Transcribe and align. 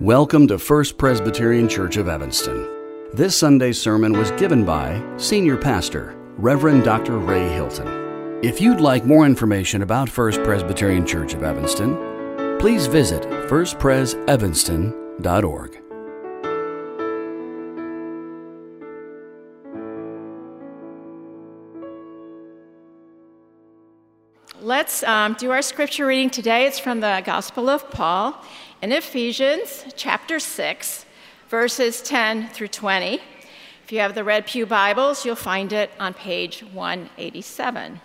Welcome 0.00 0.46
to 0.48 0.58
First 0.58 0.98
Presbyterian 0.98 1.70
Church 1.70 1.96
of 1.96 2.06
Evanston. 2.06 2.68
This 3.14 3.34
Sunday's 3.34 3.80
sermon 3.80 4.12
was 4.12 4.30
given 4.32 4.62
by 4.62 5.02
Senior 5.16 5.56
Pastor, 5.56 6.14
Reverend 6.36 6.84
Dr. 6.84 7.16
Ray 7.16 7.48
Hilton. 7.48 7.88
If 8.44 8.60
you'd 8.60 8.82
like 8.82 9.06
more 9.06 9.24
information 9.24 9.80
about 9.80 10.10
First 10.10 10.42
Presbyterian 10.42 11.06
Church 11.06 11.32
of 11.32 11.42
Evanston, 11.42 11.96
please 12.58 12.86
visit 12.86 13.22
firstpresevanston.org. 13.22 15.82
Let's 24.60 25.02
um, 25.04 25.36
do 25.38 25.52
our 25.52 25.62
scripture 25.62 26.04
reading 26.04 26.28
today. 26.28 26.66
It's 26.66 26.78
from 26.78 27.00
the 27.00 27.22
Gospel 27.24 27.70
of 27.70 27.90
Paul 27.90 28.38
in 28.82 28.92
Ephesians 28.92 29.84
chapter 29.96 30.38
6, 30.38 31.06
verses 31.48 32.02
10 32.02 32.48
through 32.48 32.68
20. 32.68 33.20
If 33.84 33.92
you 33.92 34.00
have 34.00 34.14
the 34.14 34.24
Red 34.24 34.46
Pew 34.46 34.66
Bibles, 34.66 35.24
you'll 35.24 35.34
find 35.34 35.72
it 35.72 35.90
on 35.98 36.12
page 36.12 36.62
187. 36.72 38.00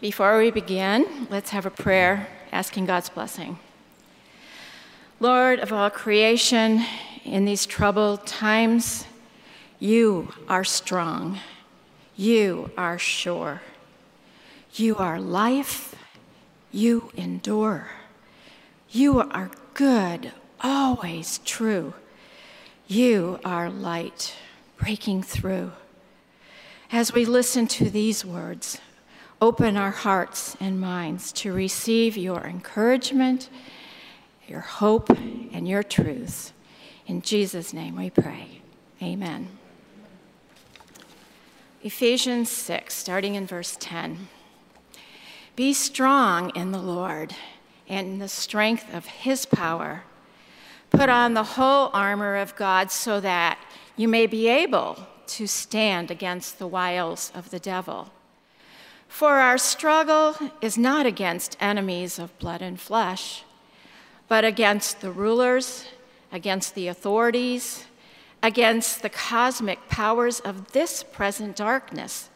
Before 0.00 0.38
we 0.38 0.50
begin, 0.50 1.28
let's 1.30 1.50
have 1.50 1.66
a 1.66 1.70
prayer 1.70 2.26
asking 2.50 2.86
God's 2.86 3.08
blessing. 3.08 3.58
Lord 5.20 5.60
of 5.60 5.72
all 5.72 5.88
creation, 5.88 6.84
in 7.24 7.44
these 7.44 7.64
troubled 7.64 8.26
times, 8.26 9.06
you 9.78 10.32
are 10.48 10.64
strong. 10.64 11.38
You 12.16 12.70
are 12.76 12.98
sure. 12.98 13.62
You 14.74 14.96
are 14.96 15.20
life. 15.20 15.94
You 16.74 17.12
endure. 17.14 17.86
You 18.90 19.20
are 19.20 19.52
good, 19.74 20.32
always 20.60 21.38
true. 21.44 21.94
You 22.88 23.38
are 23.44 23.70
light, 23.70 24.34
breaking 24.76 25.22
through. 25.22 25.70
As 26.90 27.12
we 27.12 27.26
listen 27.26 27.68
to 27.68 27.88
these 27.88 28.24
words, 28.24 28.80
open 29.40 29.76
our 29.76 29.92
hearts 29.92 30.56
and 30.58 30.80
minds 30.80 31.30
to 31.34 31.52
receive 31.52 32.16
your 32.16 32.44
encouragement, 32.44 33.50
your 34.48 34.58
hope, 34.58 35.10
and 35.10 35.68
your 35.68 35.84
truth. 35.84 36.52
In 37.06 37.22
Jesus' 37.22 37.72
name 37.72 37.94
we 37.94 38.10
pray. 38.10 38.62
Amen. 39.00 39.46
Ephesians 41.84 42.50
6, 42.50 42.92
starting 42.92 43.36
in 43.36 43.46
verse 43.46 43.76
10. 43.78 44.26
Be 45.56 45.72
strong 45.72 46.50
in 46.56 46.72
the 46.72 46.82
Lord 46.82 47.34
and 47.88 48.06
in 48.08 48.18
the 48.18 48.28
strength 48.28 48.92
of 48.92 49.06
his 49.06 49.46
power. 49.46 50.02
Put 50.90 51.08
on 51.08 51.34
the 51.34 51.44
whole 51.44 51.90
armor 51.92 52.36
of 52.36 52.56
God 52.56 52.90
so 52.90 53.20
that 53.20 53.58
you 53.96 54.08
may 54.08 54.26
be 54.26 54.48
able 54.48 54.98
to 55.26 55.46
stand 55.46 56.10
against 56.10 56.58
the 56.58 56.66
wiles 56.66 57.30
of 57.36 57.50
the 57.50 57.60
devil. 57.60 58.10
For 59.06 59.34
our 59.34 59.58
struggle 59.58 60.36
is 60.60 60.76
not 60.76 61.06
against 61.06 61.56
enemies 61.60 62.18
of 62.18 62.36
blood 62.40 62.60
and 62.60 62.80
flesh, 62.80 63.44
but 64.26 64.44
against 64.44 65.00
the 65.00 65.12
rulers, 65.12 65.86
against 66.32 66.74
the 66.74 66.88
authorities, 66.88 67.84
against 68.42 69.02
the 69.02 69.08
cosmic 69.08 69.88
powers 69.88 70.40
of 70.40 70.72
this 70.72 71.04
present 71.04 71.54
darkness 71.54 72.28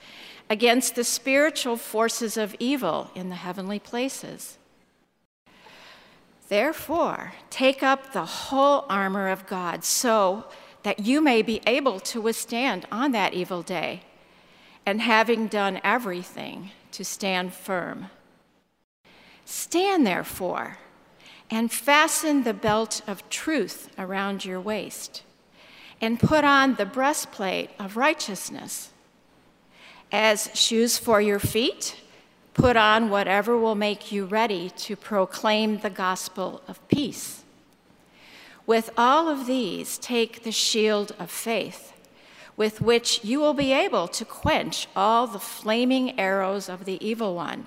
against 0.50 0.94
the 0.94 1.04
spiritual 1.04 1.76
forces 1.76 2.36
of 2.36 2.56
evil 2.58 3.10
in 3.14 3.28
the 3.28 3.36
heavenly 3.36 3.78
places. 3.78 4.58
Therefore, 6.48 7.34
take 7.50 7.82
up 7.82 8.12
the 8.12 8.24
whole 8.24 8.86
armor 8.88 9.28
of 9.28 9.46
God 9.46 9.84
so 9.84 10.46
that 10.82 11.00
you 11.00 11.20
may 11.20 11.42
be 11.42 11.60
able 11.66 12.00
to 12.00 12.20
withstand 12.20 12.86
on 12.90 13.12
that 13.12 13.34
evil 13.34 13.62
day, 13.62 14.02
and 14.86 15.02
having 15.02 15.48
done 15.48 15.80
everything, 15.84 16.70
to 16.92 17.04
stand 17.04 17.52
firm. 17.52 18.06
Stand 19.44 20.06
therefore 20.06 20.78
and 21.50 21.72
fasten 21.72 22.44
the 22.44 22.54
belt 22.54 23.00
of 23.06 23.28
truth 23.28 23.90
around 23.98 24.44
your 24.44 24.60
waist, 24.60 25.22
and 26.00 26.20
put 26.20 26.44
on 26.44 26.74
the 26.74 26.86
breastplate 26.86 27.70
of 27.78 27.96
righteousness 27.96 28.90
as 30.10 30.50
shoes 30.54 30.98
for 30.98 31.20
your 31.20 31.38
feet, 31.38 31.96
put 32.54 32.76
on 32.76 33.10
whatever 33.10 33.56
will 33.56 33.74
make 33.74 34.10
you 34.10 34.24
ready 34.24 34.70
to 34.70 34.96
proclaim 34.96 35.78
the 35.78 35.90
gospel 35.90 36.62
of 36.66 36.86
peace. 36.88 37.44
With 38.66 38.90
all 38.96 39.28
of 39.28 39.46
these, 39.46 39.96
take 39.98 40.42
the 40.42 40.52
shield 40.52 41.14
of 41.18 41.30
faith, 41.30 41.92
with 42.56 42.80
which 42.80 43.24
you 43.24 43.38
will 43.38 43.54
be 43.54 43.72
able 43.72 44.08
to 44.08 44.24
quench 44.24 44.88
all 44.96 45.26
the 45.26 45.38
flaming 45.38 46.18
arrows 46.18 46.68
of 46.68 46.84
the 46.84 47.04
evil 47.06 47.34
one. 47.34 47.66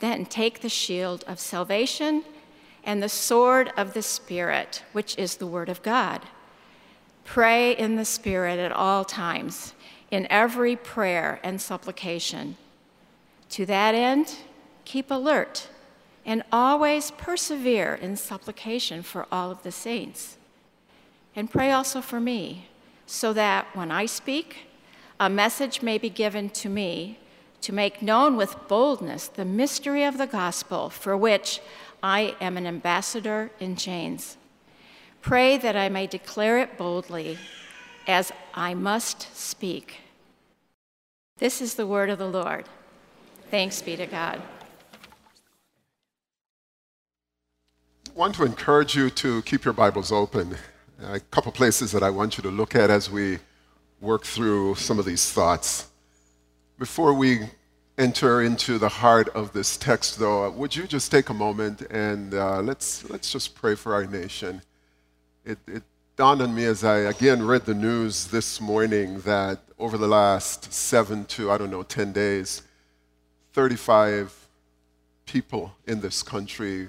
Then 0.00 0.26
take 0.26 0.60
the 0.60 0.68
shield 0.68 1.24
of 1.26 1.40
salvation 1.40 2.24
and 2.84 3.02
the 3.02 3.08
sword 3.08 3.72
of 3.76 3.94
the 3.94 4.02
Spirit, 4.02 4.82
which 4.92 5.16
is 5.16 5.36
the 5.36 5.46
Word 5.46 5.68
of 5.68 5.82
God. 5.82 6.22
Pray 7.24 7.72
in 7.72 7.96
the 7.96 8.04
Spirit 8.04 8.58
at 8.58 8.72
all 8.72 9.04
times 9.04 9.72
in 10.14 10.28
every 10.30 10.76
prayer 10.76 11.40
and 11.42 11.60
supplication. 11.60 12.56
To 13.50 13.66
that 13.66 13.96
end, 13.96 14.36
keep 14.84 15.10
alert 15.10 15.66
and 16.24 16.44
always 16.52 17.10
persevere 17.10 17.98
in 18.00 18.16
supplication 18.16 19.02
for 19.02 19.26
all 19.32 19.50
of 19.50 19.64
the 19.64 19.72
saints. 19.72 20.36
And 21.34 21.50
pray 21.50 21.72
also 21.72 22.00
for 22.00 22.20
me, 22.20 22.68
so 23.06 23.32
that 23.32 23.66
when 23.74 23.90
I 23.90 24.06
speak, 24.06 24.68
a 25.18 25.28
message 25.28 25.82
may 25.82 25.98
be 25.98 26.10
given 26.10 26.48
to 26.50 26.68
me 26.68 27.18
to 27.62 27.72
make 27.72 28.00
known 28.00 28.36
with 28.36 28.68
boldness 28.68 29.26
the 29.26 29.44
mystery 29.44 30.04
of 30.04 30.16
the 30.16 30.28
gospel 30.28 30.90
for 30.90 31.16
which 31.16 31.60
I 32.04 32.36
am 32.40 32.56
an 32.56 32.68
ambassador 32.68 33.50
in 33.58 33.74
chains. 33.74 34.36
Pray 35.22 35.58
that 35.58 35.74
I 35.74 35.88
may 35.88 36.06
declare 36.06 36.60
it 36.60 36.78
boldly 36.78 37.36
as 38.06 38.30
I 38.54 38.74
must 38.74 39.36
speak. 39.36 40.03
This 41.44 41.60
is 41.60 41.74
the 41.74 41.86
word 41.86 42.08
of 42.08 42.16
the 42.16 42.26
Lord. 42.26 42.64
Thanks 43.50 43.82
be 43.82 43.96
to 43.96 44.06
God. 44.06 44.40
I 48.08 48.12
want 48.14 48.34
to 48.36 48.46
encourage 48.46 48.96
you 48.96 49.10
to 49.10 49.42
keep 49.42 49.62
your 49.62 49.74
Bibles 49.74 50.10
open. 50.10 50.56
A 51.02 51.20
couple 51.20 51.52
places 51.52 51.92
that 51.92 52.02
I 52.02 52.08
want 52.08 52.38
you 52.38 52.42
to 52.44 52.48
look 52.48 52.74
at 52.74 52.88
as 52.88 53.10
we 53.10 53.40
work 54.00 54.24
through 54.24 54.76
some 54.76 54.98
of 54.98 55.04
these 55.04 55.30
thoughts. 55.32 55.88
Before 56.78 57.12
we 57.12 57.40
enter 57.98 58.40
into 58.40 58.78
the 58.78 58.88
heart 58.88 59.28
of 59.34 59.52
this 59.52 59.76
text, 59.76 60.18
though, 60.18 60.50
would 60.50 60.74
you 60.74 60.86
just 60.86 61.10
take 61.10 61.28
a 61.28 61.34
moment 61.34 61.82
and 61.90 62.32
uh, 62.32 62.62
let's, 62.62 63.06
let's 63.10 63.30
just 63.30 63.54
pray 63.54 63.74
for 63.74 63.92
our 63.92 64.06
nation? 64.06 64.62
It, 65.44 65.58
it 65.66 65.82
dawned 66.16 66.40
on 66.40 66.54
me 66.54 66.64
as 66.64 66.84
I 66.84 67.00
again 67.00 67.46
read 67.46 67.66
the 67.66 67.74
news 67.74 68.28
this 68.28 68.62
morning 68.62 69.20
that 69.26 69.58
over 69.78 69.98
the 69.98 70.06
last 70.06 70.72
seven 70.72 71.24
to, 71.26 71.50
I 71.50 71.58
don't 71.58 71.70
know, 71.70 71.82
10 71.82 72.12
days, 72.12 72.62
35 73.52 74.48
people 75.26 75.74
in 75.86 76.00
this 76.00 76.22
country 76.22 76.88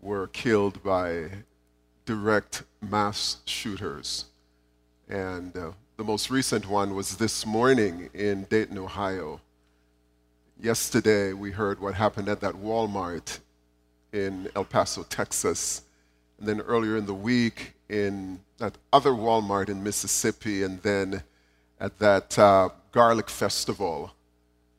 were 0.00 0.26
killed 0.28 0.82
by 0.82 1.30
direct 2.04 2.64
mass 2.80 3.38
shooters. 3.44 4.26
And 5.08 5.56
uh, 5.56 5.72
the 5.96 6.04
most 6.04 6.30
recent 6.30 6.68
one 6.68 6.94
was 6.94 7.16
this 7.16 7.46
morning 7.46 8.10
in 8.14 8.44
Dayton, 8.44 8.78
Ohio. 8.78 9.40
Yesterday, 10.60 11.32
we 11.32 11.52
heard 11.52 11.80
what 11.80 11.94
happened 11.94 12.28
at 12.28 12.40
that 12.40 12.54
Walmart 12.54 13.38
in 14.12 14.48
El 14.56 14.64
Paso, 14.64 15.04
Texas. 15.04 15.82
And 16.38 16.48
then 16.48 16.60
earlier 16.62 16.96
in 16.96 17.06
the 17.06 17.14
week, 17.14 17.74
in 17.88 18.40
that 18.58 18.76
other 18.92 19.10
Walmart 19.10 19.68
in 19.68 19.82
Mississippi, 19.82 20.62
and 20.62 20.82
then 20.82 21.22
at 21.82 21.98
that 21.98 22.38
uh, 22.38 22.68
garlic 22.92 23.28
festival 23.28 24.12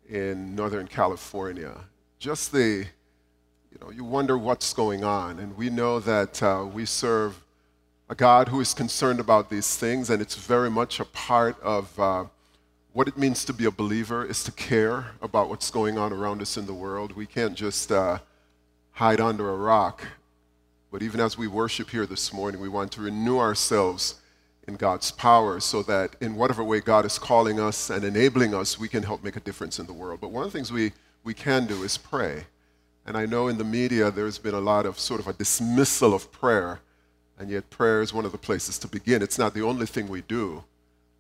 in 0.10 0.56
Northern 0.56 0.88
California. 0.88 1.76
Just 2.18 2.54
the, 2.54 2.86
you 3.72 3.78
know, 3.82 3.92
you 3.92 4.06
wonder 4.06 4.38
what's 4.38 4.74
going 4.74 5.04
on. 5.04 5.38
And 5.38 5.58
we 5.58 5.70
know 5.70 6.00
that 6.00 6.42
uh, 6.42 6.66
we 6.74 6.86
serve 6.86 7.44
a 8.08 8.16
God 8.16 8.48
who 8.48 8.62
is 8.62 8.74
concerned 8.74 9.20
about 9.20 9.50
these 9.50 9.76
things, 9.76 10.10
and 10.10 10.22
it's 10.22 10.36
very 10.36 10.72
much 10.72 11.02
a 11.02 11.06
part 11.06 11.62
of 11.62 12.00
uh, 12.00 12.24
what 12.94 13.10
it 13.10 13.18
means 13.18 13.44
to 13.46 13.54
be 13.54 13.66
a 13.66 13.72
believer 13.72 14.24
is 14.24 14.42
to 14.46 14.54
care 14.54 15.08
about 15.22 15.50
what's 15.50 15.70
going 15.70 15.98
on 15.98 16.14
around 16.14 16.42
us 16.42 16.56
in 16.56 16.66
the 16.66 16.74
world. 16.74 17.18
We 17.18 17.26
can't 17.26 17.56
just 17.56 17.92
uh, 17.92 18.20
hide 18.92 19.20
under 19.20 19.50
a 19.50 19.58
rock 19.58 20.06
but 20.94 21.02
even 21.02 21.20
as 21.20 21.40
we 21.40 21.48
worship 21.48 21.90
here 21.90 22.06
this 22.06 22.32
morning, 22.32 22.62
we 22.62 22.70
want 22.70 22.92
to 22.92 23.02
renew 23.02 23.40
ourselves 23.40 24.22
in 24.68 24.76
God's 24.76 25.12
power 25.12 25.60
so 25.60 25.84
that 25.84 26.16
in 26.22 26.36
whatever 26.36 26.64
way 26.64 26.80
God 26.80 27.06
is 27.06 27.20
calling 27.20 27.60
us 27.60 27.90
and 27.90 28.04
enabling 28.04 28.54
us, 28.54 28.80
we 28.80 28.88
can 28.88 29.04
help 29.04 29.24
make 29.24 29.36
a 29.36 29.42
difference 29.42 29.80
in 29.80 29.86
the 29.86 29.94
world. 29.94 30.22
But 30.22 30.32
one 30.32 30.46
of 30.46 30.52
the 30.52 30.58
things 30.58 30.72
we, 30.72 30.94
we 31.24 31.34
can 31.34 31.66
do 31.68 31.84
is 31.84 31.98
pray. 31.98 32.46
And 33.06 33.18
I 33.18 33.26
know 33.26 33.48
in 33.48 33.58
the 33.58 33.66
media 33.66 34.10
there's 34.10 34.38
been 34.38 34.54
a 34.54 34.62
lot 34.62 34.86
of 34.86 34.98
sort 34.98 35.20
of 35.20 35.28
a 35.28 35.34
dismissal 35.34 36.14
of 36.14 36.32
prayer, 36.32 36.80
and 37.38 37.50
yet 37.50 37.70
prayer 37.70 38.02
is 38.02 38.14
one 38.14 38.26
of 38.26 38.32
the 38.32 38.38
places 38.38 38.80
to 38.80 38.88
begin. 38.88 39.22
It's 39.22 39.38
not 39.38 39.54
the 39.54 39.64
only 39.64 39.86
thing 39.86 40.08
we 40.08 40.22
do, 40.22 40.64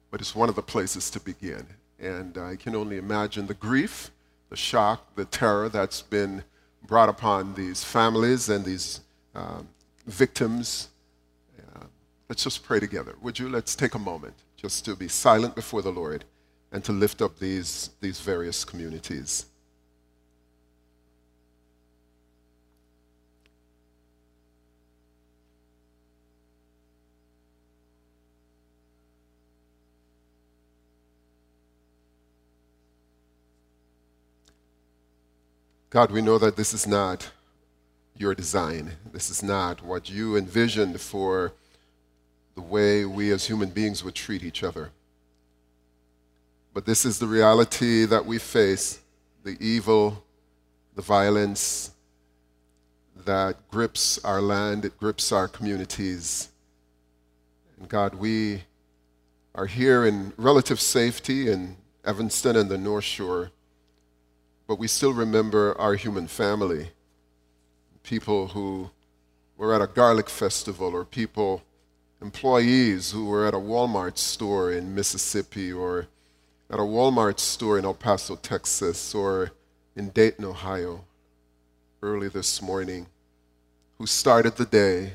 but 0.09 0.21
it's 0.21 0.35
one 0.35 0.47
of 0.47 0.55
the 0.55 0.61
places 0.61 1.09
to 1.09 1.19
begin. 1.19 1.65
And 1.99 2.37
I 2.37 2.55
can 2.55 2.75
only 2.75 2.97
imagine 2.97 3.47
the 3.47 3.53
grief, 3.53 4.11
the 4.49 4.55
shock, 4.55 5.15
the 5.15 5.25
terror 5.25 5.67
that's 5.67 6.01
been 6.01 6.43
brought 6.87 7.09
upon 7.09 7.55
these 7.55 7.83
families 7.83 8.49
and 8.49 8.63
these 8.63 9.01
um, 9.35 9.67
victims. 10.05 10.89
Let's 12.29 12.43
just 12.43 12.63
pray 12.63 12.79
together. 12.79 13.15
Would 13.21 13.39
you? 13.39 13.49
Let's 13.49 13.75
take 13.75 13.95
a 13.95 13.99
moment 13.99 14.35
just 14.55 14.85
to 14.85 14.95
be 14.95 15.07
silent 15.07 15.55
before 15.55 15.81
the 15.81 15.91
Lord 15.91 16.25
and 16.71 16.83
to 16.85 16.91
lift 16.91 17.21
up 17.21 17.37
these, 17.37 17.91
these 18.01 18.19
various 18.19 18.65
communities. 18.65 19.45
God, 35.91 36.09
we 36.09 36.23
know 36.23 36.39
that 36.39 36.55
this 36.55 36.73
is 36.73 36.87
not 36.87 37.29
your 38.17 38.33
design. 38.33 38.93
This 39.11 39.29
is 39.29 39.43
not 39.43 39.83
what 39.83 40.09
you 40.09 40.35
envisioned 40.35 40.99
for 40.99 41.53
the 42.55 42.61
way 42.61 43.05
we 43.05 43.31
as 43.31 43.47
human 43.47 43.69
beings 43.69 44.03
would 44.03 44.15
treat 44.15 44.43
each 44.43 44.63
other. 44.63 44.91
But 46.73 46.85
this 46.85 47.05
is 47.05 47.19
the 47.19 47.27
reality 47.27 48.05
that 48.05 48.25
we 48.25 48.39
face 48.39 48.99
the 49.43 49.57
evil, 49.59 50.23
the 50.95 51.01
violence 51.01 51.91
that 53.25 53.55
grips 53.69 54.23
our 54.23 54.41
land, 54.41 54.85
it 54.85 54.97
grips 54.97 55.31
our 55.31 55.47
communities. 55.47 56.49
And 57.79 57.87
God, 57.89 58.15
we 58.15 58.63
are 59.55 59.65
here 59.65 60.05
in 60.05 60.33
relative 60.37 60.79
safety 60.79 61.51
in 61.51 61.77
Evanston 62.05 62.55
and 62.55 62.69
the 62.69 62.77
North 62.77 63.03
Shore, 63.03 63.51
but 64.67 64.79
we 64.79 64.87
still 64.87 65.13
remember 65.13 65.79
our 65.79 65.95
human 65.95 66.27
family. 66.27 66.89
People 68.01 68.47
who 68.47 68.89
were 69.57 69.73
at 69.73 69.81
a 69.81 69.87
garlic 69.87 70.29
festival, 70.29 70.93
or 70.93 71.05
people, 71.05 71.61
employees 72.23 73.11
who 73.11 73.25
were 73.25 73.45
at 73.45 73.53
a 73.53 73.57
Walmart 73.57 74.17
store 74.17 74.71
in 74.71 74.95
Mississippi, 74.95 75.73
or 75.73 76.07
at 76.69 76.79
a 76.79 76.83
Walmart 76.83 77.37
store 77.37 77.77
in 77.77 77.83
El 77.83 77.93
Paso, 77.93 78.37
Texas, 78.37 79.13
or 79.13 79.51
in 79.95 80.09
Dayton, 80.09 80.45
Ohio, 80.45 81.03
early 82.01 82.29
this 82.29 82.61
morning, 82.61 83.07
who 83.97 84.07
started 84.07 84.55
the 84.55 84.65
day 84.65 85.13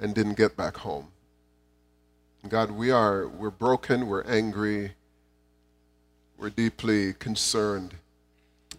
and 0.00 0.14
didn't 0.14 0.36
get 0.36 0.56
back 0.56 0.78
home. 0.78 1.06
God, 2.48 2.72
we 2.72 2.90
are 2.90 3.26
we're 3.28 3.50
broken, 3.50 4.08
we're 4.08 4.24
angry, 4.24 4.92
we're 6.36 6.50
deeply 6.50 7.12
concerned, 7.12 7.94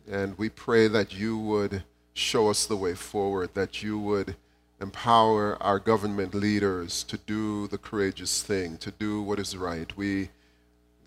and 0.09 0.37
we 0.37 0.49
pray 0.49 0.87
that 0.89 1.13
you 1.13 1.37
would 1.37 1.83
show 2.13 2.49
us 2.49 2.65
the 2.65 2.75
way 2.75 2.93
forward, 2.93 3.53
that 3.53 3.81
you 3.81 3.97
would 3.97 4.35
empower 4.79 5.61
our 5.61 5.79
government 5.79 6.33
leaders 6.33 7.03
to 7.03 7.17
do 7.17 7.67
the 7.67 7.77
courageous 7.77 8.41
thing, 8.41 8.77
to 8.77 8.91
do 8.91 9.21
what 9.21 9.39
is 9.39 9.57
right. 9.57 9.95
We 9.97 10.29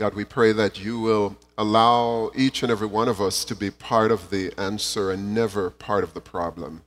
God, 0.01 0.15
we 0.15 0.25
pray 0.25 0.53
that 0.53 0.83
you 0.83 0.99
will 0.99 1.37
allow 1.59 2.31
each 2.35 2.63
and 2.63 2.73
every 2.73 2.87
one 2.87 3.07
of 3.07 3.21
us 3.21 3.45
to 3.45 3.55
be 3.55 3.71
part 3.71 4.11
of 4.11 4.31
the 4.31 4.51
answer 4.57 5.11
and 5.11 5.35
never 5.35 5.69
part 5.69 6.05
of 6.05 6.15
the 6.15 6.23
problem. 6.23 6.81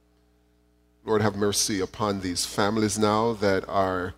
Lord, 1.06 1.21
have 1.21 1.35
mercy 1.35 1.80
upon 1.80 2.21
these 2.21 2.47
families 2.47 2.97
now 2.97 3.33
that 3.33 3.69
are 3.69 4.15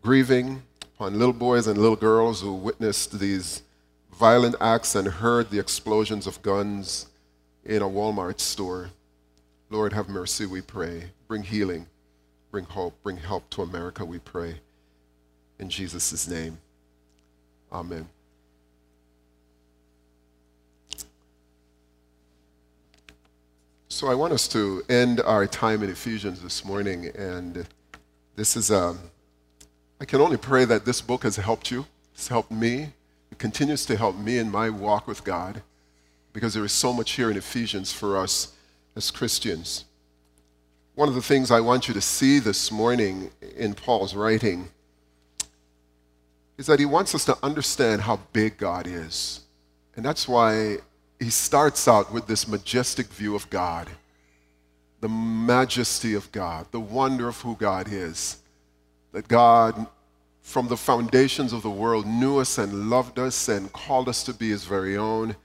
grieving, 0.00 0.62
upon 0.80 1.18
little 1.18 1.34
boys 1.34 1.66
and 1.66 1.76
little 1.76 1.94
girls 1.94 2.40
who 2.40 2.54
witnessed 2.54 3.20
these 3.20 3.60
violent 4.18 4.56
acts 4.62 4.94
and 4.94 5.06
heard 5.06 5.50
the 5.50 5.58
explosions 5.58 6.26
of 6.26 6.40
guns 6.40 7.08
in 7.66 7.82
a 7.82 7.88
Walmart 7.88 8.40
store. 8.40 8.92
Lord, 9.68 9.92
have 9.92 10.08
mercy, 10.08 10.46
we 10.46 10.62
pray. 10.62 11.10
Bring 11.26 11.42
healing, 11.42 11.86
bring 12.50 12.64
hope, 12.64 12.94
bring 13.02 13.16
help 13.16 13.48
to 13.50 13.62
America, 13.62 14.04
we 14.04 14.18
pray. 14.18 14.56
In 15.58 15.68
Jesus' 15.68 16.26
name, 16.28 16.58
amen. 17.72 18.08
So 23.88 24.06
I 24.06 24.14
want 24.14 24.32
us 24.32 24.46
to 24.48 24.82
end 24.88 25.20
our 25.20 25.46
time 25.46 25.82
in 25.82 25.90
Ephesians 25.90 26.40
this 26.40 26.64
morning, 26.64 27.06
and 27.16 27.66
this 28.36 28.56
is 28.56 28.70
a. 28.70 28.78
Um, 28.78 28.98
I 30.00 30.04
can 30.04 30.20
only 30.20 30.36
pray 30.36 30.64
that 30.64 30.84
this 30.84 31.00
book 31.00 31.24
has 31.24 31.34
helped 31.34 31.72
you. 31.72 31.84
It's 32.14 32.28
helped 32.28 32.52
me. 32.52 32.92
It 33.32 33.38
continues 33.38 33.84
to 33.86 33.96
help 33.96 34.16
me 34.16 34.38
in 34.38 34.52
my 34.52 34.70
walk 34.70 35.08
with 35.08 35.24
God, 35.24 35.62
because 36.32 36.54
there 36.54 36.64
is 36.64 36.70
so 36.70 36.92
much 36.92 37.12
here 37.12 37.30
in 37.30 37.36
Ephesians 37.36 37.92
for 37.92 38.16
us 38.16 38.52
as 38.94 39.10
Christians. 39.10 39.86
One 40.98 41.08
of 41.08 41.14
the 41.14 41.22
things 41.22 41.52
I 41.52 41.60
want 41.60 41.86
you 41.86 41.94
to 41.94 42.00
see 42.00 42.40
this 42.40 42.72
morning 42.72 43.30
in 43.56 43.74
Paul's 43.74 44.16
writing 44.16 44.68
is 46.56 46.66
that 46.66 46.80
he 46.80 46.86
wants 46.86 47.14
us 47.14 47.24
to 47.26 47.38
understand 47.40 48.02
how 48.02 48.18
big 48.32 48.56
God 48.56 48.88
is. 48.88 49.42
And 49.94 50.04
that's 50.04 50.26
why 50.26 50.78
he 51.20 51.30
starts 51.30 51.86
out 51.86 52.12
with 52.12 52.26
this 52.26 52.48
majestic 52.48 53.06
view 53.06 53.36
of 53.36 53.48
God, 53.48 53.88
the 55.00 55.08
majesty 55.08 56.14
of 56.14 56.32
God, 56.32 56.66
the 56.72 56.80
wonder 56.80 57.28
of 57.28 57.40
who 57.42 57.54
God 57.54 57.86
is. 57.88 58.42
That 59.12 59.28
God, 59.28 59.86
from 60.42 60.66
the 60.66 60.76
foundations 60.76 61.52
of 61.52 61.62
the 61.62 61.70
world, 61.70 62.08
knew 62.08 62.38
us 62.38 62.58
and 62.58 62.90
loved 62.90 63.20
us 63.20 63.48
and 63.48 63.72
called 63.72 64.08
us 64.08 64.24
to 64.24 64.34
be 64.34 64.50
his 64.50 64.64
very 64.64 64.96
own, 64.96 65.36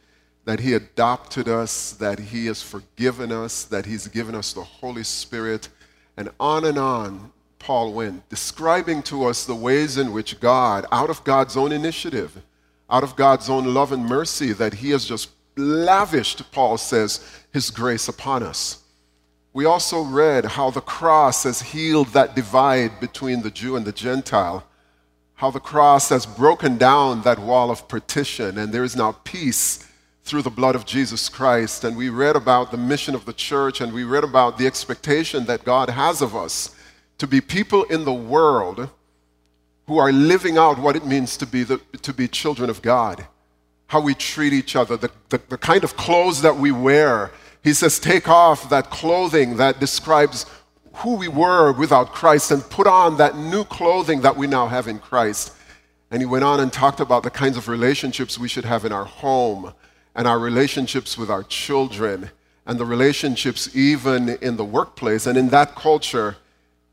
that 0.45 0.59
he 0.59 0.73
adopted 0.73 1.47
us, 1.47 1.91
that 1.93 2.19
he 2.19 2.47
has 2.47 2.61
forgiven 2.61 3.31
us, 3.31 3.63
that 3.65 3.85
he's 3.85 4.07
given 4.07 4.35
us 4.35 4.53
the 4.53 4.63
Holy 4.63 5.03
Spirit, 5.03 5.69
and 6.17 6.29
on 6.39 6.65
and 6.65 6.77
on. 6.77 7.31
Paul 7.59 7.93
went, 7.93 8.27
describing 8.27 9.01
to 9.03 9.25
us 9.25 9.45
the 9.45 9.55
ways 9.55 9.97
in 9.97 10.11
which 10.11 10.39
God, 10.41 10.85
out 10.91 11.09
of 11.09 11.23
God's 11.23 11.55
own 11.55 11.71
initiative, 11.71 12.41
out 12.89 13.03
of 13.03 13.15
God's 13.15 13.49
own 13.49 13.73
love 13.73 13.93
and 13.93 14.05
mercy, 14.05 14.51
that 14.51 14.73
He 14.73 14.89
has 14.89 15.05
just 15.05 15.29
lavished, 15.55 16.51
Paul 16.51 16.77
says, 16.77 17.25
his 17.51 17.69
grace 17.69 18.07
upon 18.07 18.43
us. 18.43 18.83
We 19.53 19.65
also 19.65 20.01
read 20.01 20.45
how 20.45 20.71
the 20.71 20.81
cross 20.81 21.43
has 21.43 21.61
healed 21.61 22.07
that 22.09 22.35
divide 22.35 22.99
between 22.99 23.43
the 23.43 23.51
Jew 23.51 23.75
and 23.75 23.85
the 23.85 23.91
Gentile, 23.91 24.65
how 25.35 25.51
the 25.51 25.59
cross 25.59 26.09
has 26.09 26.25
broken 26.25 26.77
down 26.77 27.21
that 27.21 27.39
wall 27.39 27.69
of 27.69 27.87
partition, 27.87 28.57
and 28.57 28.73
there 28.73 28.83
is 28.83 28.95
now 28.95 29.11
peace 29.23 29.87
through 30.23 30.41
the 30.41 30.49
blood 30.49 30.75
of 30.75 30.85
Jesus 30.85 31.29
Christ. 31.29 31.83
And 31.83 31.97
we 31.97 32.09
read 32.09 32.35
about 32.35 32.71
the 32.71 32.77
mission 32.77 33.15
of 33.15 33.25
the 33.25 33.33
church, 33.33 33.81
and 33.81 33.93
we 33.93 34.03
read 34.03 34.23
about 34.23 34.57
the 34.57 34.67
expectation 34.67 35.45
that 35.45 35.63
God 35.63 35.89
has 35.89 36.21
of 36.21 36.35
us 36.35 36.75
to 37.17 37.27
be 37.27 37.41
people 37.41 37.83
in 37.83 38.05
the 38.05 38.13
world 38.13 38.89
who 39.87 39.97
are 39.97 40.11
living 40.11 40.57
out 40.57 40.79
what 40.79 40.95
it 40.95 41.05
means 41.05 41.35
to 41.37 41.45
be, 41.45 41.63
the, 41.63 41.77
to 42.01 42.13
be 42.13 42.27
children 42.27 42.69
of 42.69 42.81
God 42.81 43.27
how 43.93 44.01
we 44.01 44.15
treat 44.15 44.53
each 44.53 44.75
other, 44.75 44.97
the, 44.97 45.11
the, 45.29 45.39
the 45.49 45.57
kind 45.57 45.83
of 45.83 45.95
clothes 45.95 46.41
that 46.41 46.57
we 46.57 46.71
wear. 46.71 47.29
He 47.63 47.73
says, 47.73 47.99
take 47.99 48.27
off 48.27 48.67
that 48.69 48.89
clothing 48.89 49.57
that 49.57 49.79
describes 49.79 50.47
who 50.95 51.15
we 51.15 51.27
were 51.27 51.71
without 51.71 52.11
Christ 52.11 52.49
and 52.49 52.63
put 52.63 52.87
on 52.87 53.17
that 53.17 53.37
new 53.37 53.63
clothing 53.63 54.21
that 54.21 54.35
we 54.35 54.47
now 54.47 54.67
have 54.67 54.87
in 54.87 54.97
Christ. 54.97 55.53
And 56.09 56.23
he 56.23 56.25
went 56.25 56.43
on 56.43 56.59
and 56.59 56.73
talked 56.73 57.01
about 57.01 57.21
the 57.21 57.29
kinds 57.29 57.55
of 57.55 57.67
relationships 57.67 58.39
we 58.39 58.47
should 58.47 58.65
have 58.65 58.83
in 58.83 58.91
our 58.91 59.05
home 59.05 59.73
and 60.15 60.27
our 60.27 60.39
relationships 60.39 61.17
with 61.17 61.29
our 61.29 61.43
children 61.43 62.29
and 62.65 62.79
the 62.79 62.85
relationships 62.85 63.75
even 63.75 64.29
in 64.29 64.57
the 64.57 64.65
workplace. 64.65 65.25
And 65.25 65.37
in 65.37 65.49
that 65.49 65.75
culture, 65.75 66.37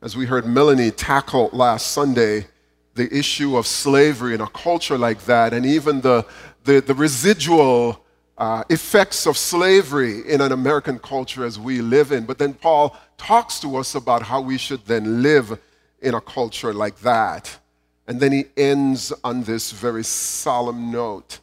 as 0.03 0.17
we 0.17 0.27
heard 0.27 0.47
Melanie 0.47 0.91
tackle 0.91 1.51
last 1.53 1.93
Sunday, 1.93 2.47
the 2.95 3.15
issue 3.17 3.57
of 3.57 3.67
slavery 3.67 4.35
in 4.35 4.41
a 4.41 4.49
culture 4.49 4.99
like 4.99 5.25
that, 5.27 5.53
and 5.53 5.65
even 5.65 6.01
the, 6.01 6.27
the, 6.65 6.81
the 6.81 6.95
residual 6.95 8.05
uh, 8.37 8.65
effects 8.71 9.27
of 9.27 9.37
slavery 9.37 10.23
in 10.27 10.41
an 10.41 10.51
American 10.51 10.99
culture 10.99 11.45
as 11.45 11.59
we 11.59 11.83
live 11.83 12.11
in. 12.11 12.25
But 12.25 12.39
then 12.39 12.55
Paul 12.55 12.97
talks 13.17 13.61
to 13.61 13.77
us 13.77 13.95
about 13.95 14.23
how 14.23 14.41
we 14.41 14.59
should 14.59 14.87
then 14.87 15.23
live 15.23 15.59
in 16.01 16.15
a 16.15 16.21
culture 16.21 16.73
like 16.73 16.99
that. 17.01 17.59
And 18.07 18.19
then 18.19 18.33
he 18.33 18.47
ends 18.57 19.13
on 19.23 19.45
this 19.45 19.71
very 19.71 20.03
solemn 20.03 20.91
note. 20.91 21.39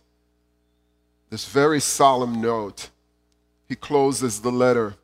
This 1.30 1.46
very 1.46 1.80
solemn 1.80 2.42
note. 2.42 2.90
He 3.68 3.76
closes 3.76 4.42
the 4.42 4.52
letter. 4.52 4.96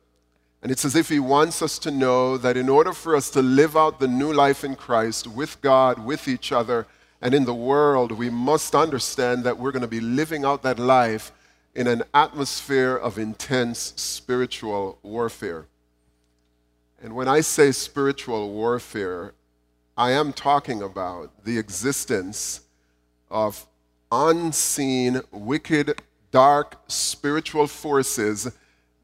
And 0.62 0.72
it's 0.72 0.84
as 0.84 0.96
if 0.96 1.10
he 1.10 1.18
wants 1.18 1.60
us 1.60 1.78
to 1.80 1.90
know 1.90 2.38
that 2.38 2.56
in 2.56 2.70
order 2.70 2.94
for 2.94 3.14
us 3.14 3.28
to 3.30 3.42
live 3.42 3.76
out 3.76 4.00
the 4.00 4.08
new 4.08 4.32
life 4.32 4.64
in 4.64 4.76
Christ 4.76 5.26
with 5.26 5.60
God, 5.60 6.04
with 6.04 6.26
each 6.26 6.52
other, 6.52 6.86
and 7.20 7.34
in 7.34 7.44
the 7.44 7.54
world, 7.54 8.12
we 8.12 8.30
must 8.30 8.74
understand 8.74 9.44
that 9.44 9.58
we're 9.58 9.72
going 9.72 9.82
to 9.82 9.88
be 9.88 10.00
living 10.00 10.44
out 10.44 10.62
that 10.62 10.78
life 10.78 11.32
in 11.74 11.86
an 11.86 12.02
atmosphere 12.14 12.96
of 12.96 13.18
intense 13.18 13.92
spiritual 13.96 14.98
warfare. 15.02 15.66
And 17.02 17.14
when 17.14 17.28
I 17.28 17.40
say 17.40 17.72
spiritual 17.72 18.50
warfare, 18.50 19.34
I 19.96 20.12
am 20.12 20.32
talking 20.32 20.82
about 20.82 21.44
the 21.44 21.58
existence 21.58 22.62
of 23.30 23.66
unseen, 24.10 25.20
wicked, 25.30 26.00
dark 26.34 26.80
spiritual 26.88 27.68
forces 27.68 28.50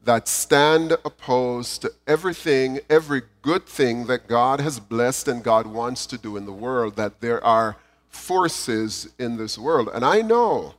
that 0.03 0.27
stand 0.27 0.91
opposed 1.05 1.81
to 1.81 1.89
everything, 2.05 2.77
every 2.89 3.21
good 3.41 3.65
thing 3.65 4.05
that 4.07 4.27
God 4.27 4.59
has 4.59 4.81
blessed 4.81 5.29
and 5.29 5.41
God 5.41 5.65
wants 5.65 6.05
to 6.07 6.17
do 6.17 6.35
in 6.35 6.45
the 6.45 6.51
world, 6.51 6.97
that 6.97 7.21
there 7.21 7.41
are 7.41 7.77
forces 8.09 9.07
in 9.17 9.37
this 9.37 9.57
world. 9.57 9.87
And 9.93 10.03
I 10.03 10.21
know 10.21 10.73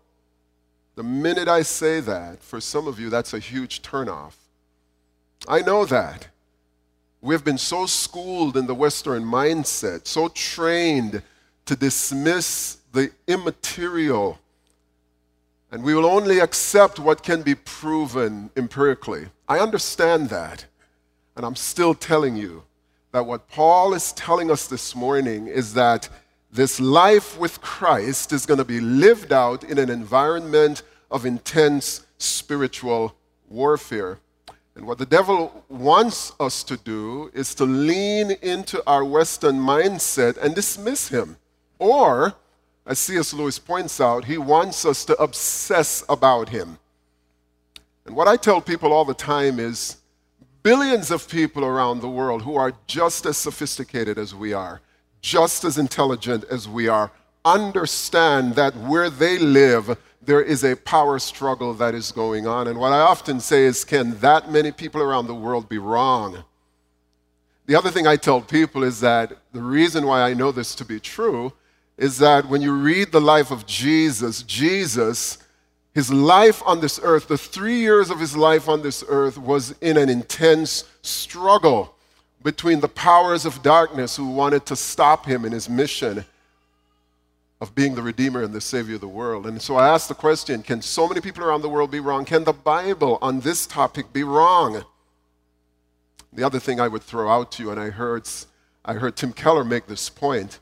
the 0.94 1.02
minute 1.02 1.48
I 1.48 1.62
say 1.62 2.00
that, 2.00 2.42
for 2.42 2.60
some 2.60 2.86
of 2.86 3.00
you, 3.00 3.08
that's 3.08 3.32
a 3.32 3.38
huge 3.38 3.80
turnoff. 3.80 4.34
I 5.48 5.62
know 5.62 5.86
that. 5.86 6.28
We've 7.22 7.42
been 7.42 7.56
so 7.56 7.86
schooled 7.86 8.58
in 8.58 8.66
the 8.66 8.74
Western 8.74 9.24
mindset, 9.24 10.06
so 10.06 10.28
trained 10.28 11.22
to 11.64 11.76
dismiss 11.76 12.76
the 12.92 13.10
immaterial, 13.26 14.38
and 15.72 15.82
we 15.82 15.94
will 15.94 16.04
only 16.04 16.38
accept 16.38 16.98
what 16.98 17.22
can 17.22 17.40
be 17.40 17.54
proven 17.54 18.50
empirically. 18.56 19.28
I 19.48 19.58
understand 19.58 20.28
that, 20.28 20.66
and 21.34 21.46
I'm 21.46 21.56
still 21.56 21.94
telling 21.94 22.36
you 22.36 22.64
that 23.12 23.24
what 23.24 23.48
Paul 23.48 23.94
is 23.94 24.12
telling 24.12 24.50
us 24.50 24.66
this 24.66 24.94
morning 24.94 25.46
is 25.46 25.72
that 25.72 26.10
this 26.52 26.78
life 26.78 27.38
with 27.38 27.62
Christ 27.62 28.32
is 28.34 28.44
going 28.44 28.58
to 28.58 28.64
be 28.66 28.80
lived 28.80 29.32
out 29.32 29.64
in 29.64 29.78
an 29.78 29.88
environment 29.88 30.82
of 31.10 31.24
intense 31.24 32.04
spiritual 32.18 33.14
warfare. 33.48 34.18
And 34.74 34.86
what 34.86 34.98
the 34.98 35.06
devil 35.06 35.64
wants 35.70 36.32
us 36.38 36.62
to 36.64 36.76
do 36.76 37.30
is 37.32 37.54
to 37.54 37.64
lean 37.64 38.32
into 38.42 38.82
our 38.86 39.04
Western 39.04 39.56
mindset 39.56 40.36
and 40.36 40.54
dismiss 40.54 41.08
him. 41.08 41.38
Or, 41.78 42.34
as 42.84 42.98
C.S. 42.98 43.32
Lewis 43.32 43.58
points 43.58 44.00
out, 44.00 44.24
he 44.24 44.38
wants 44.38 44.84
us 44.84 45.04
to 45.04 45.16
obsess 45.22 46.04
about 46.08 46.48
him. 46.48 46.78
And 48.04 48.16
what 48.16 48.28
I 48.28 48.36
tell 48.36 48.60
people 48.60 48.92
all 48.92 49.04
the 49.04 49.14
time 49.14 49.60
is 49.60 49.98
billions 50.62 51.10
of 51.10 51.28
people 51.28 51.64
around 51.64 52.00
the 52.00 52.08
world 52.08 52.42
who 52.42 52.56
are 52.56 52.72
just 52.86 53.26
as 53.26 53.36
sophisticated 53.36 54.18
as 54.18 54.34
we 54.34 54.52
are, 54.52 54.80
just 55.20 55.64
as 55.64 55.78
intelligent 55.78 56.44
as 56.50 56.68
we 56.68 56.88
are, 56.88 57.12
understand 57.44 58.54
that 58.56 58.76
where 58.76 59.10
they 59.10 59.38
live, 59.38 59.96
there 60.20 60.42
is 60.42 60.64
a 60.64 60.76
power 60.76 61.18
struggle 61.18 61.74
that 61.74 61.94
is 61.94 62.10
going 62.10 62.46
on. 62.46 62.66
And 62.66 62.78
what 62.78 62.92
I 62.92 63.00
often 63.00 63.38
say 63.40 63.64
is, 63.64 63.84
can 63.84 64.18
that 64.18 64.50
many 64.50 64.72
people 64.72 65.02
around 65.02 65.26
the 65.26 65.34
world 65.34 65.68
be 65.68 65.78
wrong? 65.78 66.44
The 67.66 67.76
other 67.76 67.90
thing 67.90 68.08
I 68.08 68.16
tell 68.16 68.40
people 68.40 68.82
is 68.82 69.00
that 69.00 69.32
the 69.52 69.62
reason 69.62 70.06
why 70.06 70.22
I 70.22 70.34
know 70.34 70.50
this 70.50 70.74
to 70.76 70.84
be 70.84 70.98
true 70.98 71.52
is 72.02 72.18
that 72.18 72.48
when 72.48 72.60
you 72.60 72.72
read 72.72 73.12
the 73.12 73.20
life 73.20 73.52
of 73.52 73.64
Jesus, 73.64 74.42
Jesus, 74.42 75.38
his 75.94 76.12
life 76.12 76.60
on 76.66 76.80
this 76.80 76.98
earth, 77.00 77.28
the 77.28 77.38
three 77.38 77.78
years 77.78 78.10
of 78.10 78.18
his 78.18 78.36
life 78.36 78.68
on 78.68 78.82
this 78.82 79.04
earth 79.06 79.38
was 79.38 79.70
in 79.80 79.96
an 79.96 80.08
intense 80.08 80.82
struggle 81.02 81.94
between 82.42 82.80
the 82.80 82.88
powers 82.88 83.46
of 83.46 83.62
darkness 83.62 84.16
who 84.16 84.26
wanted 84.26 84.66
to 84.66 84.74
stop 84.74 85.26
him 85.26 85.44
in 85.44 85.52
his 85.52 85.68
mission 85.68 86.24
of 87.60 87.72
being 87.76 87.94
the 87.94 88.02
Redeemer 88.02 88.42
and 88.42 88.52
the 88.52 88.60
Savior 88.60 88.96
of 88.96 89.00
the 89.00 89.06
world. 89.06 89.46
And 89.46 89.62
so 89.62 89.76
I 89.76 89.86
asked 89.86 90.08
the 90.08 90.14
question 90.16 90.64
can 90.64 90.82
so 90.82 91.06
many 91.06 91.20
people 91.20 91.44
around 91.44 91.62
the 91.62 91.68
world 91.68 91.92
be 91.92 92.00
wrong? 92.00 92.24
Can 92.24 92.42
the 92.42 92.52
Bible 92.52 93.16
on 93.22 93.38
this 93.38 93.64
topic 93.64 94.12
be 94.12 94.24
wrong? 94.24 94.84
The 96.32 96.42
other 96.42 96.58
thing 96.58 96.80
I 96.80 96.88
would 96.88 97.04
throw 97.04 97.30
out 97.30 97.52
to 97.52 97.62
you, 97.62 97.70
and 97.70 97.78
I 97.78 97.90
heard, 97.90 98.28
I 98.84 98.94
heard 98.94 99.14
Tim 99.14 99.32
Keller 99.32 99.62
make 99.62 99.86
this 99.86 100.08
point, 100.08 100.58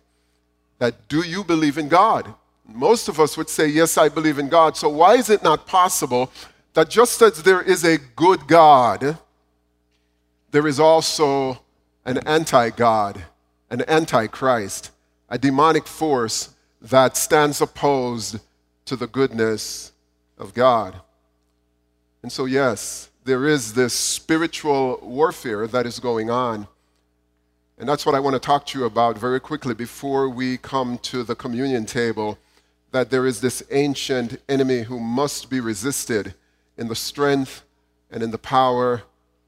that 0.81 1.09
do 1.09 1.23
you 1.23 1.45
believe 1.45 1.79
in 1.79 1.89
God? 1.89 2.35
Most 2.67 3.09
of 3.09 3.21
us 3.21 3.37
would 3.37 3.49
say, 3.49 3.69
yes, 3.69 3.97
I 3.97 4.09
believe 4.09 4.39
in 4.39 4.49
God. 4.49 4.77
So 4.77 4.89
why 4.89 5.15
is 5.15 5.31
it 5.31 5.45
not 5.45 5.67
possible 5.67 6.33
that 6.75 6.91
just 6.91 7.23
as 7.23 7.43
there 7.43 7.63
is 7.63 7.85
a 7.85 7.99
good 7.99 8.49
God, 8.49 9.19
there 10.51 10.67
is 10.67 10.81
also 10.81 11.61
an 12.05 12.19
anti 12.27 12.71
God, 12.71 13.25
an 13.71 13.83
anti 13.83 14.27
Christ, 14.27 14.91
a 15.29 15.39
demonic 15.39 15.87
force 15.87 16.55
that 16.81 17.17
stands 17.17 17.61
opposed 17.61 18.41
to 18.87 18.97
the 18.97 19.07
goodness 19.07 19.93
of 20.39 20.55
God. 20.55 21.01
And 22.23 22.33
so, 22.33 22.47
yes, 22.47 23.11
there 23.25 23.47
is 23.47 23.75
this 23.75 23.93
spiritual 23.93 24.99
warfare 25.03 25.67
that 25.67 25.87
is 25.87 26.01
going 26.01 26.31
on. 26.31 26.67
And 27.81 27.89
that's 27.89 28.05
what 28.05 28.15
I 28.15 28.21
want 28.21 28.35
to 28.35 28.41
talk 28.41 28.67
to 28.67 28.79
you 28.79 28.85
about 28.85 29.17
very 29.17 29.41
quickly 29.41 29.73
before 29.73 30.29
we 30.29 30.59
come 30.59 30.99
to 30.99 31.23
the 31.23 31.35
communion 31.35 31.87
table. 31.87 32.39
That 32.93 33.09
there 33.09 33.25
is 33.25 33.41
this 33.41 33.63
ancient 33.71 34.39
enemy 34.51 34.83
who 34.83 35.01
must 35.01 35.49
be 35.49 35.61
resisted 35.61 36.35
in 36.77 36.89
the 36.89 36.95
strength 36.95 37.63
and 38.11 38.23
in 38.23 38.33
the 38.33 38.39
power 38.39 39.05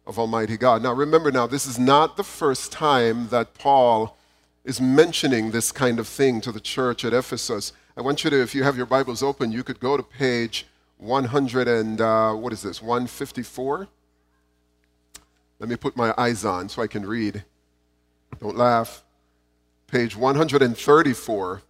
of 0.06 0.18
Almighty 0.18 0.56
God. 0.56 0.82
Now, 0.82 0.94
remember, 0.94 1.30
now, 1.30 1.46
this 1.46 1.66
is 1.66 1.78
not 1.78 2.16
the 2.16 2.24
first 2.24 2.72
time 2.72 3.28
that 3.28 3.52
Paul 3.52 4.16
is 4.64 4.80
mentioning 4.80 5.50
this 5.50 5.70
kind 5.70 5.98
of 5.98 6.08
thing 6.08 6.40
to 6.40 6.52
the 6.52 6.60
church 6.60 7.04
at 7.04 7.12
Ephesus. 7.12 7.74
I 7.98 8.00
want 8.00 8.24
you 8.24 8.30
to, 8.30 8.40
if 8.40 8.54
you 8.54 8.62
have 8.62 8.78
your 8.78 8.86
Bibles 8.86 9.22
open, 9.22 9.52
you 9.52 9.62
could 9.62 9.78
go 9.78 9.98
to 9.98 10.02
page 10.02 10.66
100 10.96 11.68
and, 11.68 12.00
uh, 12.00 12.32
what 12.32 12.54
is 12.54 12.62
this, 12.62 12.80
154? 12.80 13.88
Let 15.58 15.68
me 15.68 15.76
put 15.76 15.98
my 15.98 16.14
eyes 16.16 16.46
on 16.46 16.70
so 16.70 16.80
I 16.80 16.86
can 16.86 17.04
read. 17.04 17.44
Don't 18.40 18.56
laugh. 18.56 19.02
Page 19.86 20.16
134 20.16 21.62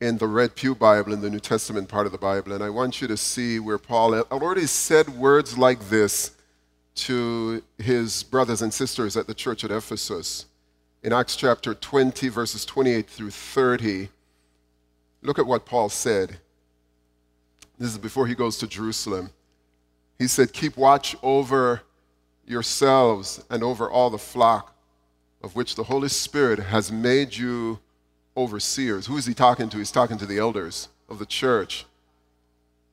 in 0.00 0.18
the 0.18 0.26
Red 0.26 0.54
Pew 0.54 0.74
Bible, 0.74 1.12
in 1.12 1.20
the 1.20 1.30
New 1.30 1.40
Testament 1.40 1.88
part 1.88 2.06
of 2.06 2.12
the 2.12 2.18
Bible. 2.18 2.52
And 2.52 2.62
I 2.62 2.70
want 2.70 3.00
you 3.00 3.08
to 3.08 3.16
see 3.16 3.58
where 3.58 3.78
Paul 3.78 4.14
already 4.30 4.66
said 4.66 5.08
words 5.08 5.56
like 5.58 5.88
this 5.88 6.32
to 6.96 7.62
his 7.78 8.22
brothers 8.22 8.62
and 8.62 8.72
sisters 8.72 9.16
at 9.16 9.26
the 9.26 9.34
church 9.34 9.64
at 9.64 9.70
Ephesus 9.70 10.46
in 11.04 11.12
Acts 11.12 11.36
chapter 11.36 11.74
20, 11.74 12.28
verses 12.30 12.64
28 12.64 13.06
through 13.06 13.30
30, 13.30 14.08
look 15.20 15.38
at 15.38 15.46
what 15.46 15.66
Paul 15.66 15.90
said. 15.90 16.38
This 17.78 17.90
is 17.90 17.98
before 17.98 18.26
he 18.26 18.34
goes 18.34 18.56
to 18.58 18.66
Jerusalem. 18.66 19.28
He 20.18 20.26
said, 20.26 20.54
Keep 20.54 20.78
watch 20.78 21.14
over 21.22 21.82
yourselves 22.46 23.44
and 23.50 23.62
over 23.62 23.90
all 23.90 24.08
the 24.08 24.16
flock 24.16 24.73
of 25.44 25.54
which 25.54 25.74
the 25.74 25.84
Holy 25.84 26.08
Spirit 26.08 26.58
has 26.58 26.90
made 26.90 27.36
you 27.36 27.78
overseers. 28.34 29.06
Who 29.06 29.18
is 29.18 29.26
he 29.26 29.34
talking 29.34 29.68
to? 29.68 29.76
He's 29.76 29.90
talking 29.90 30.16
to 30.16 30.24
the 30.24 30.38
elders 30.38 30.88
of 31.06 31.18
the 31.18 31.26
church. 31.26 31.84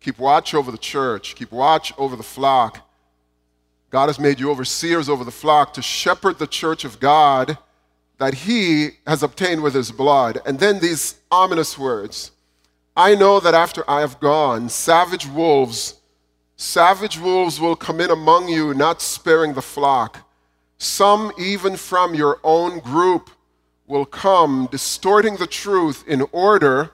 Keep 0.01 0.19
watch 0.19 0.53
over 0.53 0.69
the 0.69 0.77
church, 0.77 1.35
keep 1.35 1.51
watch 1.51 1.93
over 1.97 2.17
the 2.17 2.23
flock. 2.23 2.85
God 3.89 4.07
has 4.07 4.19
made 4.19 4.39
you 4.39 4.51
overseers 4.51 5.07
over 5.07 5.23
the 5.23 5.31
flock 5.31 5.73
to 5.73 5.81
shepherd 5.81 6.39
the 6.39 6.47
church 6.47 6.83
of 6.83 6.99
God 6.99 7.57
that 8.17 8.33
he 8.33 8.89
has 9.07 9.23
obtained 9.23 9.63
with 9.63 9.73
his 9.73 9.91
blood. 9.91 10.41
And 10.45 10.59
then 10.59 10.79
these 10.79 11.15
ominous 11.31 11.77
words 11.77 12.31
I 12.97 13.15
know 13.15 13.39
that 13.39 13.53
after 13.53 13.89
I 13.89 14.01
have 14.01 14.19
gone, 14.19 14.67
savage 14.67 15.25
wolves, 15.25 16.01
savage 16.57 17.17
wolves 17.17 17.61
will 17.61 17.77
come 17.77 18.01
in 18.01 18.11
among 18.11 18.49
you, 18.49 18.73
not 18.73 19.01
sparing 19.01 19.53
the 19.53 19.61
flock. 19.61 20.27
Some, 20.81 21.31
even 21.37 21.77
from 21.77 22.15
your 22.15 22.39
own 22.43 22.79
group, 22.79 23.29
will 23.85 24.03
come, 24.03 24.67
distorting 24.71 25.37
the 25.37 25.45
truth 25.45 26.03
in 26.07 26.23
order 26.31 26.89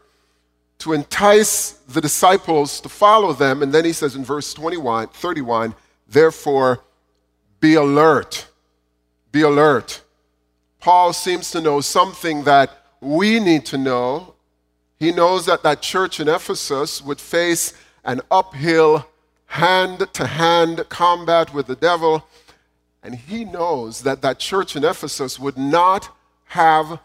to 0.80 0.92
entice 0.92 1.72
the 1.88 2.02
disciples 2.02 2.82
to 2.82 2.90
follow 2.90 3.32
them. 3.32 3.64
And 3.64 3.74
then 3.74 3.86
he 3.86 3.94
says 3.94 4.18
in 4.18 4.26
verse 4.26 4.54
21, 4.54 5.08
31, 5.08 5.74
therefore, 6.06 6.84
be 7.62 7.76
alert. 7.76 8.50
Be 9.32 9.44
alert. 9.44 10.02
Paul 10.82 11.14
seems 11.14 11.50
to 11.52 11.62
know 11.62 11.80
something 11.80 12.44
that 12.44 12.70
we 13.00 13.40
need 13.40 13.66
to 13.68 13.78
know. 13.78 14.34
He 15.00 15.14
knows 15.14 15.46
that 15.46 15.64
that 15.64 15.82
church 15.82 16.20
in 16.20 16.28
Ephesus 16.28 17.02
would 17.02 17.22
face 17.22 17.72
an 18.04 18.20
uphill, 18.30 19.08
hand 19.46 20.10
to 20.12 20.28
hand 20.28 20.84
combat 20.90 21.54
with 21.54 21.68
the 21.68 21.78
devil. 21.78 22.28
And 23.08 23.16
he 23.16 23.46
knows 23.46 24.02
that 24.02 24.22
that 24.24 24.38
church 24.38 24.76
in 24.76 24.84
Ephesus 24.84 25.40
would 25.40 25.58
not 25.58 26.14
have 26.44 27.00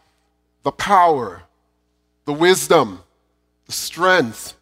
the 0.65 0.73
power, 0.73 1.45
the 2.25 2.33
wisdom, 2.33 3.05
the 3.67 3.73
strength 3.73 4.55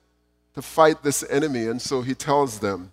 to 0.52 0.60
fight 0.60 1.02
this 1.02 1.24
enemy. 1.30 1.64
And 1.64 1.80
so 1.80 2.02
he 2.02 2.14
tells 2.14 2.58
them, 2.58 2.92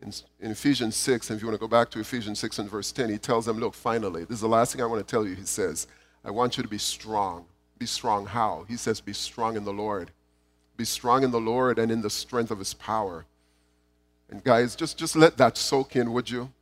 in, 0.00 0.12
in 0.38 0.52
Ephesians 0.52 0.94
6, 0.94 1.30
and 1.30 1.36
if 1.36 1.42
you 1.42 1.48
want 1.48 1.58
to 1.58 1.60
go 1.60 1.66
back 1.66 1.90
to 1.90 1.98
Ephesians 1.98 2.38
6 2.38 2.60
and 2.60 2.70
verse 2.70 2.92
10, 2.92 3.10
he 3.10 3.18
tells 3.18 3.44
them, 3.44 3.58
Look, 3.58 3.74
finally, 3.74 4.22
this 4.22 4.36
is 4.36 4.42
the 4.42 4.46
last 4.46 4.72
thing 4.72 4.80
I 4.80 4.86
want 4.86 5.04
to 5.04 5.10
tell 5.10 5.26
you. 5.26 5.34
He 5.34 5.44
says, 5.44 5.88
I 6.24 6.30
want 6.30 6.56
you 6.56 6.62
to 6.62 6.68
be 6.68 6.78
strong. 6.78 7.44
Be 7.80 7.86
strong 7.86 8.24
how? 8.26 8.66
He 8.68 8.76
says, 8.76 9.00
Be 9.00 9.12
strong 9.12 9.56
in 9.56 9.64
the 9.64 9.72
Lord 9.72 10.12
Be 10.76 10.84
strong 10.84 11.24
in 11.24 11.32
the 11.32 11.40
Lord 11.40 11.80
and 11.80 11.90
in 11.90 12.02
the 12.02 12.10
strength 12.10 12.52
of 12.52 12.60
his 12.60 12.74
power. 12.74 13.24
And 14.30 14.44
guys, 14.44 14.76
just, 14.76 14.96
just 14.96 15.16
let 15.16 15.38
that 15.38 15.56
soak 15.56 15.96
in, 15.96 16.12
would 16.12 16.30
you? 16.30 16.52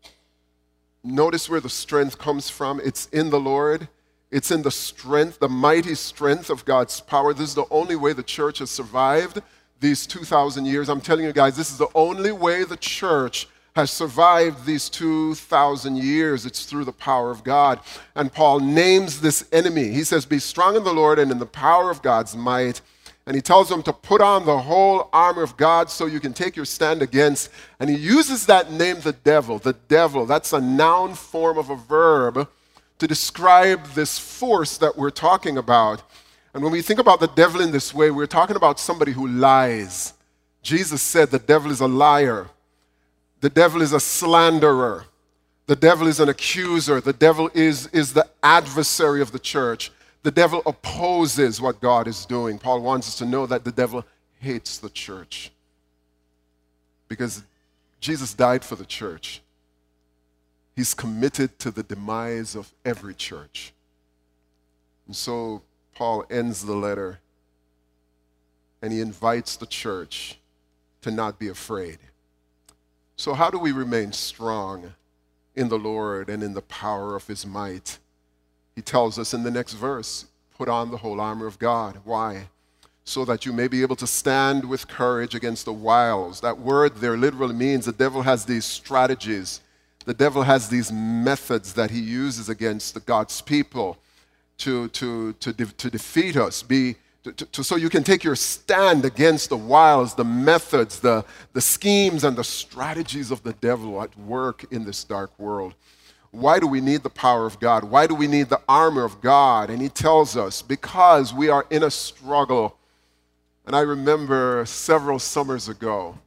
Notice 1.04 1.49
where 1.49 1.61
the 1.61 1.68
strength 1.68 2.18
comes 2.18 2.49
from. 2.49 2.80
It's 2.82 3.06
in 3.06 3.30
the 3.30 3.40
Lord. 3.40 3.88
It's 4.30 4.50
in 4.50 4.62
the 4.62 4.71
strength, 4.71 5.40
the 5.40 5.49
mighty 5.49 5.94
strength 5.94 6.49
of 6.49 6.64
God's 6.64 7.00
power. 7.00 7.35
This 7.35 7.50
is 7.50 7.54
the 7.54 7.66
only 7.71 7.97
way 7.97 8.12
the 8.12 8.23
church 8.23 8.59
has 8.59 8.71
survived 8.71 9.42
these 9.80 10.06
2,000 10.06 10.64
years. 10.64 10.88
I'm 10.88 11.00
telling 11.00 11.25
you 11.25 11.32
guys, 11.32 11.56
this 11.56 11.71
is 11.71 11.76
the 11.76 11.90
only 11.94 12.32
way 12.32 12.64
the 12.64 12.76
church 12.76 13.49
has 13.75 13.90
survived 13.90 14.64
these 14.64 14.88
2,000 14.88 15.97
years. 15.97 16.47
It's 16.47 16.64
through 16.64 16.85
the 16.85 16.92
power 16.92 17.30
of 17.30 17.42
God. 17.42 17.80
And 18.14 18.32
Paul 18.32 18.61
names 18.61 19.21
this 19.21 19.47
enemy. 19.52 19.88
He 19.88 20.04
says, 20.04 20.25
Be 20.25 20.38
strong 20.38 20.76
in 20.76 20.85
the 20.85 20.94
Lord 20.94 21.18
and 21.18 21.30
in 21.30 21.38
the 21.38 21.47
power 21.47 21.90
of 21.90 22.02
God's 22.02 22.37
might. 22.37 22.80
And 23.26 23.36
he 23.36 23.42
tells 23.42 23.68
them 23.68 23.82
to 23.84 23.92
put 23.92 24.20
on 24.20 24.46
the 24.46 24.58
whole 24.58 25.08
armor 25.12 25.42
of 25.42 25.56
God 25.56 25.90
so 25.90 26.06
you 26.06 26.18
can 26.18 26.32
take 26.32 26.56
your 26.56 26.64
stand 26.64 27.02
against. 27.02 27.50
And 27.78 27.88
he 27.88 27.96
uses 27.96 28.46
that 28.46 28.72
name, 28.72 29.00
the 29.00 29.12
devil. 29.12 29.58
The 29.58 29.74
devil, 29.74 30.26
that's 30.26 30.52
a 30.52 30.60
noun 30.60 31.14
form 31.14 31.56
of 31.56 31.70
a 31.70 31.76
verb 31.76 32.48
to 32.98 33.06
describe 33.06 33.84
this 33.94 34.18
force 34.18 34.78
that 34.78 34.96
we're 34.96 35.10
talking 35.10 35.56
about. 35.56 36.02
And 36.54 36.62
when 36.62 36.72
we 36.72 36.82
think 36.82 37.00
about 37.00 37.20
the 37.20 37.28
devil 37.28 37.60
in 37.60 37.70
this 37.70 37.94
way, 37.94 38.10
we're 38.10 38.26
talking 38.26 38.56
about 38.56 38.78
somebody 38.78 39.12
who 39.12 39.26
lies. 39.26 40.14
Jesus 40.62 41.02
said 41.02 41.30
the 41.30 41.38
devil 41.38 41.70
is 41.70 41.80
a 41.80 41.88
liar, 41.88 42.48
the 43.40 43.50
devil 43.50 43.82
is 43.82 43.92
a 43.92 43.98
slanderer, 43.98 45.06
the 45.66 45.74
devil 45.74 46.06
is 46.06 46.20
an 46.20 46.28
accuser, 46.28 47.00
the 47.00 47.12
devil 47.12 47.50
is, 47.54 47.88
is 47.88 48.12
the 48.12 48.28
adversary 48.42 49.20
of 49.20 49.32
the 49.32 49.38
church. 49.38 49.90
The 50.22 50.30
devil 50.30 50.62
opposes 50.66 51.60
what 51.60 51.80
God 51.80 52.06
is 52.06 52.24
doing. 52.24 52.58
Paul 52.58 52.80
wants 52.80 53.08
us 53.08 53.18
to 53.18 53.26
know 53.26 53.46
that 53.46 53.64
the 53.64 53.72
devil 53.72 54.04
hates 54.40 54.78
the 54.78 54.90
church 54.90 55.50
because 57.08 57.42
Jesus 58.00 58.32
died 58.34 58.64
for 58.64 58.76
the 58.76 58.84
church. 58.84 59.42
He's 60.74 60.94
committed 60.94 61.58
to 61.60 61.70
the 61.70 61.82
demise 61.82 62.54
of 62.54 62.72
every 62.84 63.14
church. 63.14 63.72
And 65.06 65.14
so 65.14 65.62
Paul 65.94 66.24
ends 66.30 66.64
the 66.64 66.74
letter 66.74 67.20
and 68.80 68.92
he 68.92 69.00
invites 69.00 69.56
the 69.56 69.66
church 69.66 70.38
to 71.02 71.10
not 71.10 71.38
be 71.38 71.48
afraid. 71.48 71.98
So, 73.16 73.34
how 73.34 73.50
do 73.50 73.58
we 73.58 73.70
remain 73.70 74.12
strong 74.12 74.94
in 75.54 75.68
the 75.68 75.78
Lord 75.78 76.28
and 76.28 76.42
in 76.42 76.54
the 76.54 76.62
power 76.62 77.14
of 77.14 77.26
his 77.26 77.46
might? 77.46 77.98
He 78.74 78.82
tells 78.82 79.18
us 79.18 79.34
in 79.34 79.42
the 79.42 79.50
next 79.50 79.74
verse 79.74 80.26
put 80.56 80.68
on 80.68 80.90
the 80.90 80.98
whole 80.98 81.20
armor 81.20 81.46
of 81.46 81.58
God. 81.58 81.98
Why? 82.04 82.48
So 83.04 83.24
that 83.24 83.44
you 83.44 83.52
may 83.52 83.68
be 83.68 83.82
able 83.82 83.96
to 83.96 84.06
stand 84.06 84.64
with 84.68 84.86
courage 84.88 85.34
against 85.34 85.64
the 85.64 85.72
wiles. 85.72 86.40
That 86.40 86.58
word 86.58 86.96
there 86.96 87.16
literally 87.16 87.54
means 87.54 87.84
the 87.84 87.92
devil 87.92 88.22
has 88.22 88.44
these 88.44 88.64
strategies, 88.64 89.60
the 90.04 90.14
devil 90.14 90.42
has 90.42 90.68
these 90.68 90.92
methods 90.92 91.74
that 91.74 91.90
he 91.90 92.00
uses 92.00 92.48
against 92.48 92.94
the 92.94 93.00
God's 93.00 93.40
people 93.40 93.98
to, 94.58 94.88
to, 94.88 95.32
to, 95.34 95.52
de- 95.52 95.66
to 95.66 95.90
defeat 95.90 96.36
us. 96.36 96.62
Be, 96.62 96.96
to, 97.24 97.32
to, 97.32 97.64
so 97.64 97.76
you 97.76 97.88
can 97.88 98.02
take 98.02 98.24
your 98.24 98.36
stand 98.36 99.04
against 99.04 99.48
the 99.48 99.56
wiles, 99.56 100.14
the 100.14 100.24
methods, 100.24 101.00
the, 101.00 101.24
the 101.52 101.60
schemes, 101.60 102.24
and 102.24 102.36
the 102.36 102.44
strategies 102.44 103.30
of 103.30 103.42
the 103.42 103.52
devil 103.54 104.02
at 104.02 104.16
work 104.18 104.64
in 104.72 104.84
this 104.84 105.04
dark 105.04 105.36
world. 105.38 105.74
Why 106.32 106.58
do 106.58 106.66
we 106.66 106.80
need 106.80 107.02
the 107.02 107.10
power 107.10 107.44
of 107.44 107.60
God? 107.60 107.84
Why 107.84 108.06
do 108.06 108.14
we 108.14 108.26
need 108.26 108.48
the 108.48 108.60
armor 108.66 109.04
of 109.04 109.20
God? 109.20 109.68
And 109.68 109.82
he 109.82 109.90
tells 109.90 110.34
us 110.34 110.62
because 110.62 111.32
we 111.32 111.50
are 111.50 111.66
in 111.70 111.82
a 111.82 111.90
struggle. 111.90 112.78
And 113.66 113.76
I 113.76 113.80
remember 113.80 114.64
several 114.66 115.18
summers 115.18 115.68
ago, 115.68 116.18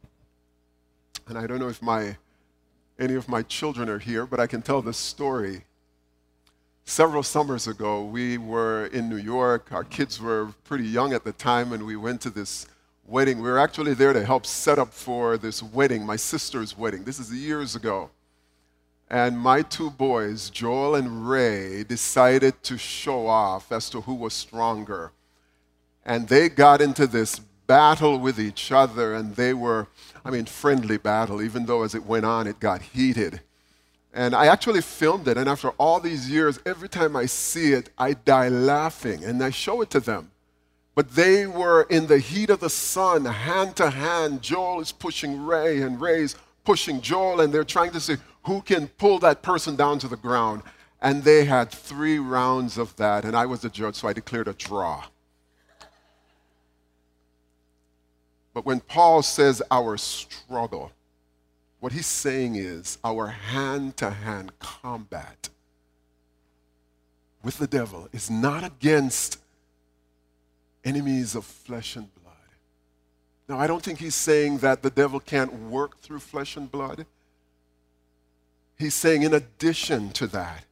and 1.27 1.37
I 1.39 1.47
don't 1.47 1.59
know 1.59 1.69
if 1.69 1.81
my 1.81 2.17
any 2.99 3.15
of 3.15 3.27
my 3.27 3.41
children 3.41 3.89
are 3.89 3.99
here, 3.99 4.25
but 4.25 4.39
I 4.39 4.47
can 4.47 4.61
tell 4.61 4.81
this 4.81 4.95
story. 4.95 5.63
Several 6.85 7.23
summers 7.23 7.67
ago, 7.67 8.05
we 8.05 8.37
were 8.37 8.85
in 8.85 9.09
New 9.09 9.17
York. 9.17 9.71
Our 9.71 9.83
kids 9.83 10.21
were 10.21 10.53
pretty 10.63 10.85
young 10.85 11.13
at 11.13 11.23
the 11.23 11.33
time, 11.33 11.73
and 11.73 11.83
we 11.83 11.95
went 11.95 12.21
to 12.21 12.29
this 12.29 12.67
wedding. 13.05 13.41
We 13.41 13.49
were 13.49 13.59
actually 13.59 13.95
there 13.95 14.13
to 14.13 14.23
help 14.23 14.45
set 14.45 14.77
up 14.79 14.93
for 14.93 15.37
this 15.37 15.61
wedding, 15.63 16.05
my 16.05 16.15
sister's 16.15 16.77
wedding. 16.77 17.03
This 17.03 17.19
is 17.19 17.33
years 17.33 17.75
ago. 17.75 18.11
And 19.09 19.37
my 19.37 19.61
two 19.61 19.91
boys, 19.91 20.49
Joel 20.49 20.95
and 20.95 21.29
Ray, 21.29 21.83
decided 21.83 22.63
to 22.63 22.77
show 22.77 23.27
off 23.27 23.71
as 23.71 23.89
to 23.91 24.01
who 24.01 24.15
was 24.15 24.33
stronger. 24.33 25.11
And 26.03 26.27
they 26.27 26.49
got 26.49 26.81
into 26.81 27.05
this 27.05 27.39
battle 27.39 28.19
with 28.19 28.39
each 28.39 28.71
other, 28.71 29.13
and 29.13 29.35
they 29.35 29.53
were, 29.53 29.87
I 30.23 30.31
mean, 30.31 30.45
friendly 30.45 30.97
battle, 30.97 31.41
even 31.41 31.65
though 31.65 31.83
as 31.83 31.95
it 31.95 32.05
went 32.05 32.25
on, 32.25 32.47
it 32.47 32.59
got 32.59 32.81
heated. 32.81 33.41
And 34.13 34.33
I 34.33 34.47
actually 34.47 34.81
filmed 34.81 35.27
it, 35.27 35.37
and 35.37 35.49
after 35.49 35.69
all 35.71 35.99
these 35.99 36.29
years, 36.29 36.59
every 36.65 36.89
time 36.89 37.15
I 37.15 37.25
see 37.25 37.73
it, 37.73 37.89
I 37.97 38.13
die 38.13 38.49
laughing, 38.49 39.23
and 39.23 39.43
I 39.43 39.49
show 39.49 39.81
it 39.81 39.89
to 39.91 39.99
them. 39.99 40.31
But 40.95 41.11
they 41.11 41.45
were 41.45 41.83
in 41.89 42.07
the 42.07 42.19
heat 42.19 42.49
of 42.49 42.61
the 42.61 42.69
sun, 42.69 43.25
hand 43.25 43.75
to 43.75 43.89
hand. 43.89 44.41
Joel 44.41 44.79
is 44.79 44.93
pushing 44.93 45.45
Ray, 45.45 45.81
and 45.81 45.99
Ray's 45.99 46.35
pushing 46.63 47.01
Joel, 47.01 47.41
and 47.41 47.53
they're 47.53 47.65
trying 47.65 47.91
to 47.91 47.99
say, 47.99 48.15
who 48.45 48.61
can 48.61 48.87
pull 48.87 49.19
that 49.19 49.41
person 49.41 49.75
down 49.75 49.99
to 49.99 50.07
the 50.07 50.15
ground. 50.15 50.63
And 51.01 51.23
they 51.23 51.45
had 51.45 51.69
three 51.69 52.17
rounds 52.17 52.77
of 52.77 52.95
that, 52.95 53.25
and 53.25 53.35
I 53.35 53.45
was 53.45 53.61
the 53.61 53.69
judge, 53.69 53.95
so 53.95 54.07
I 54.07 54.13
declared 54.13 54.47
a 54.47 54.53
draw. 54.53 55.05
But 58.53 58.65
when 58.65 58.79
Paul 58.79 59.21
says 59.21 59.61
our 59.69 59.97
struggle, 59.97 60.91
what 61.79 61.91
he's 61.91 62.07
saying 62.07 62.55
is 62.55 62.97
our 63.03 63.27
hand 63.27 63.97
to 63.97 64.09
hand 64.09 64.57
combat 64.59 65.49
with 67.43 67.59
the 67.59 67.67
devil 67.67 68.09
is 68.11 68.31
not 68.31 68.63
against 68.63 69.39
enemies 70.83 71.35
of 71.35 71.45
flesh 71.45 71.95
and 71.95 72.07
blood. 72.15 72.33
Now, 73.47 73.59
I 73.59 73.67
don't 73.67 73.83
think 73.83 73.99
he's 73.99 74.15
saying 74.15 74.59
that 74.59 74.81
the 74.81 74.89
devil 74.89 75.19
can't 75.19 75.53
work 75.53 75.99
through 75.99 76.19
flesh 76.19 76.57
and 76.57 76.71
blood. 76.71 77.05
He's 78.77 78.95
saying, 78.95 79.23
in 79.23 79.33
addition 79.33 80.09
to 80.11 80.27
that, 80.27 80.65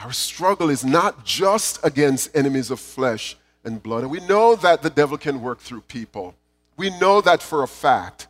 our 0.00 0.12
struggle 0.12 0.68
is 0.68 0.84
not 0.84 1.24
just 1.24 1.78
against 1.84 2.34
enemies 2.36 2.70
of 2.70 2.80
flesh 2.80 3.36
and 3.64 3.82
blood. 3.82 4.02
And 4.02 4.10
we 4.10 4.20
know 4.26 4.56
that 4.56 4.82
the 4.82 4.90
devil 4.90 5.16
can 5.16 5.40
work 5.40 5.60
through 5.60 5.82
people. 5.82 6.34
We 6.76 6.90
know 6.98 7.20
that 7.20 7.42
for 7.42 7.62
a 7.62 7.68
fact. 7.68 8.26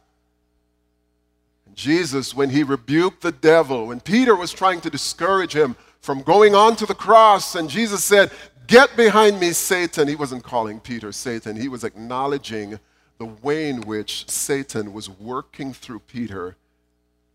Jesus, 1.74 2.34
when 2.34 2.50
he 2.50 2.62
rebuked 2.62 3.22
the 3.22 3.32
devil, 3.32 3.86
when 3.86 4.00
Peter 4.00 4.36
was 4.36 4.52
trying 4.52 4.82
to 4.82 4.90
discourage 4.90 5.54
him 5.54 5.74
from 6.00 6.22
going 6.22 6.54
on 6.54 6.76
to 6.76 6.84
the 6.84 6.94
cross, 6.94 7.54
and 7.54 7.70
Jesus 7.70 8.04
said, 8.04 8.30
Get 8.66 8.94
behind 8.96 9.40
me, 9.40 9.52
Satan, 9.52 10.08
he 10.08 10.14
wasn't 10.14 10.44
calling 10.44 10.80
Peter 10.80 11.12
Satan. 11.12 11.56
He 11.56 11.68
was 11.68 11.84
acknowledging 11.84 12.78
the 13.18 13.24
way 13.26 13.70
in 13.70 13.80
which 13.82 14.28
Satan 14.28 14.92
was 14.92 15.08
working 15.08 15.72
through 15.72 16.00
Peter 16.00 16.56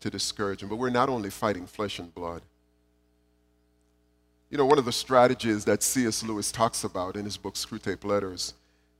to 0.00 0.10
discourage 0.10 0.62
him. 0.62 0.68
But 0.68 0.76
we're 0.76 0.90
not 0.90 1.08
only 1.08 1.30
fighting 1.30 1.66
flesh 1.66 1.98
and 1.98 2.14
blood. 2.14 2.42
You 4.50 4.56
know, 4.56 4.66
one 4.66 4.78
of 4.78 4.84
the 4.84 4.92
strategies 4.92 5.64
that 5.66 5.82
C.S. 5.82 6.22
Lewis 6.22 6.50
talks 6.50 6.84
about 6.84 7.16
in 7.16 7.24
his 7.24 7.36
book, 7.36 7.54
Screwtape 7.54 8.04
Letters, 8.04 8.54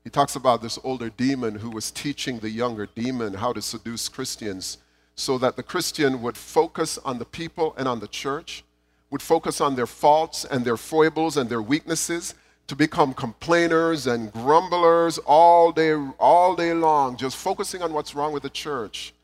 he 0.04 0.10
talks 0.10 0.36
about 0.36 0.62
this 0.62 0.78
older 0.84 1.10
demon 1.10 1.56
who 1.56 1.70
was 1.70 1.90
teaching 1.90 2.38
the 2.38 2.50
younger 2.50 2.86
demon 2.86 3.34
how 3.34 3.52
to 3.52 3.62
seduce 3.62 4.08
Christians 4.08 4.78
so 5.14 5.36
that 5.38 5.56
the 5.56 5.62
Christian 5.62 6.22
would 6.22 6.36
focus 6.36 6.98
on 6.98 7.18
the 7.18 7.24
people 7.24 7.74
and 7.76 7.88
on 7.88 8.00
the 8.00 8.08
church, 8.08 8.62
would 9.10 9.22
focus 9.22 9.60
on 9.60 9.74
their 9.74 9.86
faults 9.86 10.44
and 10.44 10.64
their 10.64 10.76
foibles 10.76 11.36
and 11.36 11.50
their 11.50 11.62
weaknesses, 11.62 12.34
to 12.68 12.76
become 12.76 13.14
complainers 13.14 14.06
and 14.06 14.30
grumblers 14.32 15.18
all 15.18 15.72
day, 15.72 15.94
all 16.18 16.54
day 16.54 16.74
long, 16.74 17.16
just 17.16 17.36
focusing 17.36 17.82
on 17.82 17.92
what's 17.92 18.14
wrong 18.14 18.32
with 18.32 18.42
the 18.42 18.50
church. 18.50 19.14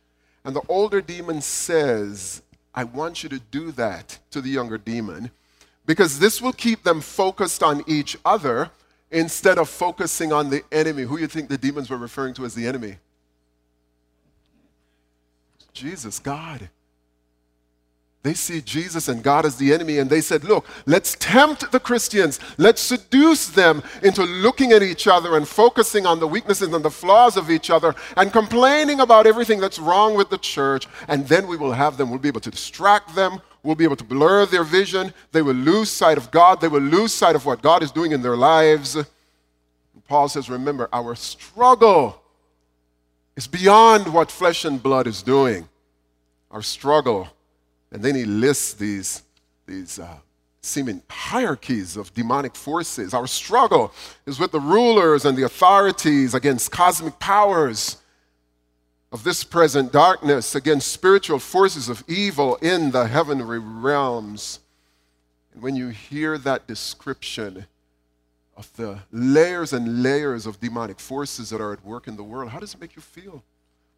And 0.44 0.54
the 0.54 0.62
older 0.68 1.00
demon 1.00 1.40
says, 1.40 2.42
I 2.74 2.84
want 2.84 3.22
you 3.22 3.28
to 3.30 3.38
do 3.38 3.72
that 3.72 4.18
to 4.30 4.40
the 4.40 4.50
younger 4.50 4.78
demon 4.78 5.30
because 5.86 6.18
this 6.18 6.42
will 6.42 6.52
keep 6.52 6.82
them 6.82 7.00
focused 7.00 7.62
on 7.62 7.82
each 7.86 8.16
other 8.24 8.70
instead 9.10 9.58
of 9.58 9.68
focusing 9.68 10.32
on 10.32 10.50
the 10.50 10.62
enemy. 10.72 11.04
Who 11.04 11.18
you 11.18 11.26
think 11.26 11.48
the 11.48 11.58
demons 11.58 11.88
were 11.88 11.96
referring 11.96 12.34
to 12.34 12.44
as 12.44 12.54
the 12.54 12.66
enemy? 12.66 12.96
Jesus, 15.72 16.18
God. 16.18 16.68
They 18.24 18.32
see 18.32 18.62
Jesus 18.62 19.08
and 19.08 19.22
God 19.22 19.44
as 19.44 19.56
the 19.56 19.74
enemy, 19.74 19.98
and 19.98 20.08
they 20.08 20.22
said, 20.22 20.44
Look, 20.44 20.64
let's 20.86 21.14
tempt 21.20 21.70
the 21.70 21.78
Christians. 21.78 22.40
Let's 22.56 22.80
seduce 22.80 23.48
them 23.48 23.82
into 24.02 24.22
looking 24.22 24.72
at 24.72 24.82
each 24.82 25.06
other 25.06 25.36
and 25.36 25.46
focusing 25.46 26.06
on 26.06 26.20
the 26.20 26.26
weaknesses 26.26 26.72
and 26.72 26.82
the 26.82 26.90
flaws 26.90 27.36
of 27.36 27.50
each 27.50 27.68
other 27.68 27.94
and 28.16 28.32
complaining 28.32 29.00
about 29.00 29.26
everything 29.26 29.60
that's 29.60 29.78
wrong 29.78 30.14
with 30.14 30.30
the 30.30 30.38
church. 30.38 30.88
And 31.06 31.28
then 31.28 31.46
we 31.46 31.58
will 31.58 31.72
have 31.72 31.98
them, 31.98 32.08
we'll 32.08 32.18
be 32.18 32.28
able 32.28 32.40
to 32.40 32.50
distract 32.50 33.14
them, 33.14 33.42
we'll 33.62 33.74
be 33.74 33.84
able 33.84 33.96
to 33.96 34.04
blur 34.04 34.46
their 34.46 34.64
vision. 34.64 35.12
They 35.32 35.42
will 35.42 35.52
lose 35.52 35.90
sight 35.90 36.16
of 36.16 36.30
God, 36.30 36.62
they 36.62 36.68
will 36.68 36.80
lose 36.80 37.12
sight 37.12 37.36
of 37.36 37.44
what 37.44 37.60
God 37.60 37.82
is 37.82 37.92
doing 37.92 38.12
in 38.12 38.22
their 38.22 38.38
lives. 38.38 38.96
Paul 40.08 40.30
says, 40.30 40.48
remember, 40.48 40.88
our 40.94 41.14
struggle 41.14 42.22
is 43.36 43.46
beyond 43.46 44.14
what 44.14 44.30
flesh 44.30 44.64
and 44.64 44.82
blood 44.82 45.06
is 45.06 45.22
doing. 45.22 45.68
Our 46.50 46.62
struggle. 46.62 47.28
And 47.94 48.02
then 48.02 48.16
he 48.16 48.24
lists 48.24 48.74
these, 48.74 49.22
these 49.66 50.00
uh, 50.00 50.16
seeming 50.60 51.00
hierarchies 51.08 51.96
of 51.96 52.12
demonic 52.12 52.56
forces. 52.56 53.14
Our 53.14 53.28
struggle 53.28 53.92
is 54.26 54.40
with 54.40 54.50
the 54.50 54.58
rulers 54.58 55.24
and 55.24 55.38
the 55.38 55.44
authorities 55.44 56.34
against 56.34 56.72
cosmic 56.72 57.20
powers 57.20 57.98
of 59.12 59.22
this 59.22 59.44
present 59.44 59.92
darkness, 59.92 60.56
against 60.56 60.90
spiritual 60.90 61.38
forces 61.38 61.88
of 61.88 62.02
evil 62.08 62.56
in 62.56 62.90
the 62.90 63.06
heavenly 63.06 63.60
realms. 63.60 64.58
And 65.52 65.62
when 65.62 65.76
you 65.76 65.90
hear 65.90 66.36
that 66.38 66.66
description 66.66 67.66
of 68.56 68.72
the 68.74 68.98
layers 69.12 69.72
and 69.72 70.02
layers 70.02 70.46
of 70.46 70.58
demonic 70.58 70.98
forces 70.98 71.50
that 71.50 71.60
are 71.60 71.72
at 71.72 71.84
work 71.84 72.08
in 72.08 72.16
the 72.16 72.24
world, 72.24 72.50
how 72.50 72.58
does 72.58 72.74
it 72.74 72.80
make 72.80 72.96
you 72.96 73.02
feel? 73.02 73.44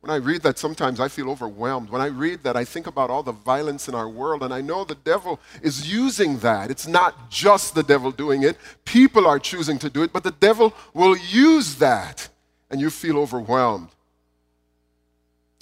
When 0.01 0.11
I 0.11 0.17
read 0.17 0.43
that, 0.43 0.59
sometimes 0.59 1.01
I 1.01 1.09
feel 1.09 1.29
overwhelmed. 1.31 1.91
When 1.91 2.01
I 2.01 2.07
read 2.07 2.45
that, 2.45 2.57
I 2.57 2.65
think 2.65 2.87
about 2.87 3.11
all 3.11 3.25
the 3.25 3.33
violence 3.33 3.89
in 3.89 3.95
our 3.95 4.09
world, 4.09 4.43
and 4.43 4.55
I 4.55 4.61
know 4.61 4.85
the 4.85 4.95
devil 4.95 5.41
is 5.63 5.93
using 5.93 6.39
that. 6.39 6.71
It's 6.71 6.87
not 6.87 7.29
just 7.31 7.75
the 7.75 7.83
devil 7.83 8.13
doing 8.13 8.45
it, 8.45 8.57
people 8.85 9.27
are 9.27 9.41
choosing 9.41 9.79
to 9.81 9.91
do 9.91 10.03
it, 10.05 10.13
but 10.13 10.23
the 10.23 10.31
devil 10.31 10.73
will 10.95 11.17
use 11.17 11.77
that, 11.77 12.29
and 12.71 12.81
you 12.81 12.91
feel 12.91 13.19
overwhelmed. 13.19 13.89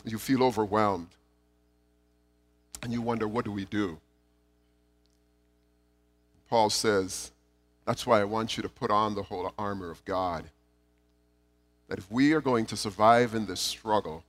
You 0.04 0.18
feel 0.18 0.42
overwhelmed. 0.42 1.08
And 2.82 2.92
you 2.92 3.00
wonder, 3.00 3.26
what 3.26 3.46
do 3.46 3.52
we 3.52 3.64
do? 3.64 3.98
Paul 6.50 6.68
says, 6.68 7.32
that's 7.86 8.06
why 8.06 8.20
I 8.20 8.24
want 8.24 8.58
you 8.58 8.62
to 8.62 8.68
put 8.68 8.90
on 8.90 9.14
the 9.14 9.22
whole 9.22 9.54
armor 9.58 9.90
of 9.90 10.04
God. 10.04 10.44
That 11.88 11.98
if 11.98 12.10
we 12.10 12.32
are 12.32 12.40
going 12.40 12.66
to 12.66 12.76
survive 12.76 13.34
in 13.34 13.46
this 13.46 13.60
struggle, 13.60 14.24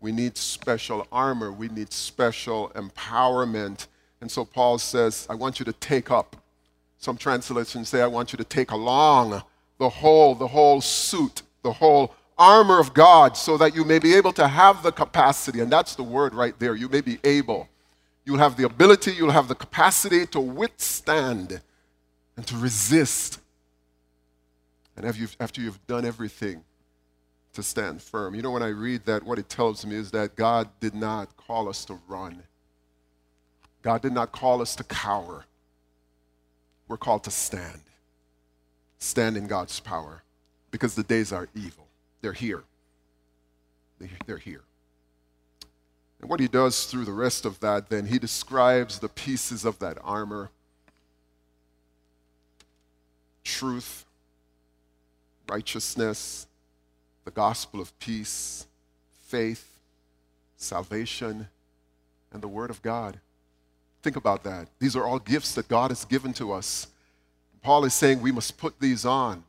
we 0.00 0.12
need 0.12 0.36
special 0.36 1.06
armor, 1.12 1.52
we 1.52 1.68
need 1.68 1.92
special 1.92 2.70
empowerment. 2.70 3.86
And 4.20 4.30
so 4.30 4.44
Paul 4.44 4.78
says, 4.78 5.26
I 5.28 5.34
want 5.34 5.58
you 5.58 5.64
to 5.66 5.72
take 5.74 6.10
up. 6.10 6.36
Some 6.98 7.16
translations 7.16 7.88
say, 7.88 8.02
I 8.02 8.06
want 8.06 8.32
you 8.32 8.36
to 8.38 8.44
take 8.44 8.70
along 8.70 9.42
the 9.78 9.88
whole, 9.88 10.34
the 10.34 10.46
whole 10.46 10.80
suit, 10.80 11.42
the 11.62 11.72
whole 11.72 12.14
armor 12.38 12.78
of 12.78 12.94
God, 12.94 13.36
so 13.36 13.58
that 13.58 13.74
you 13.74 13.84
may 13.84 13.98
be 13.98 14.14
able 14.14 14.32
to 14.32 14.48
have 14.48 14.82
the 14.82 14.92
capacity. 14.92 15.60
And 15.60 15.70
that's 15.70 15.94
the 15.94 16.02
word 16.02 16.34
right 16.34 16.58
there. 16.58 16.74
You 16.74 16.88
may 16.88 17.02
be 17.02 17.18
able. 17.24 17.68
You'll 18.24 18.38
have 18.38 18.56
the 18.56 18.64
ability, 18.64 19.12
you'll 19.12 19.30
have 19.30 19.48
the 19.48 19.54
capacity 19.54 20.26
to 20.26 20.40
withstand 20.40 21.60
and 22.36 22.46
to 22.46 22.56
resist. 22.56 23.40
And 24.96 25.06
after 25.40 25.60
you've 25.60 25.86
done 25.86 26.04
everything, 26.04 26.62
to 27.52 27.62
stand 27.62 28.00
firm. 28.02 28.34
You 28.34 28.42
know, 28.42 28.50
when 28.50 28.62
I 28.62 28.68
read 28.68 29.04
that, 29.06 29.24
what 29.24 29.38
it 29.38 29.48
tells 29.48 29.84
me 29.84 29.96
is 29.96 30.10
that 30.12 30.36
God 30.36 30.68
did 30.78 30.94
not 30.94 31.36
call 31.36 31.68
us 31.68 31.84
to 31.86 31.98
run, 32.08 32.42
God 33.82 34.02
did 34.02 34.12
not 34.12 34.32
call 34.32 34.60
us 34.60 34.76
to 34.76 34.84
cower. 34.84 35.46
We're 36.86 36.96
called 36.96 37.24
to 37.24 37.30
stand. 37.30 37.80
Stand 38.98 39.36
in 39.36 39.46
God's 39.46 39.80
power 39.80 40.22
because 40.70 40.94
the 40.94 41.02
days 41.02 41.32
are 41.32 41.48
evil. 41.54 41.86
They're 42.20 42.32
here. 42.32 42.64
They're 44.26 44.38
here. 44.38 44.62
And 46.20 46.28
what 46.28 46.40
he 46.40 46.48
does 46.48 46.84
through 46.84 47.06
the 47.06 47.12
rest 47.12 47.46
of 47.46 47.60
that, 47.60 47.88
then, 47.88 48.06
he 48.06 48.18
describes 48.18 48.98
the 48.98 49.08
pieces 49.08 49.64
of 49.64 49.78
that 49.78 49.96
armor 50.02 50.50
truth, 53.42 54.04
righteousness, 55.48 56.46
the 57.30 57.34
gospel 57.34 57.80
of 57.80 57.96
peace, 58.00 58.66
faith, 59.28 59.78
salvation, 60.56 61.46
and 62.32 62.42
the 62.42 62.48
Word 62.48 62.70
of 62.70 62.82
God. 62.82 63.20
Think 64.02 64.16
about 64.16 64.42
that. 64.42 64.66
These 64.80 64.96
are 64.96 65.04
all 65.04 65.20
gifts 65.20 65.54
that 65.54 65.68
God 65.68 65.92
has 65.92 66.04
given 66.04 66.32
to 66.32 66.52
us. 66.52 66.88
Paul 67.62 67.84
is 67.84 67.94
saying 67.94 68.20
we 68.20 68.32
must 68.32 68.58
put 68.58 68.80
these 68.80 69.04
on. 69.04 69.44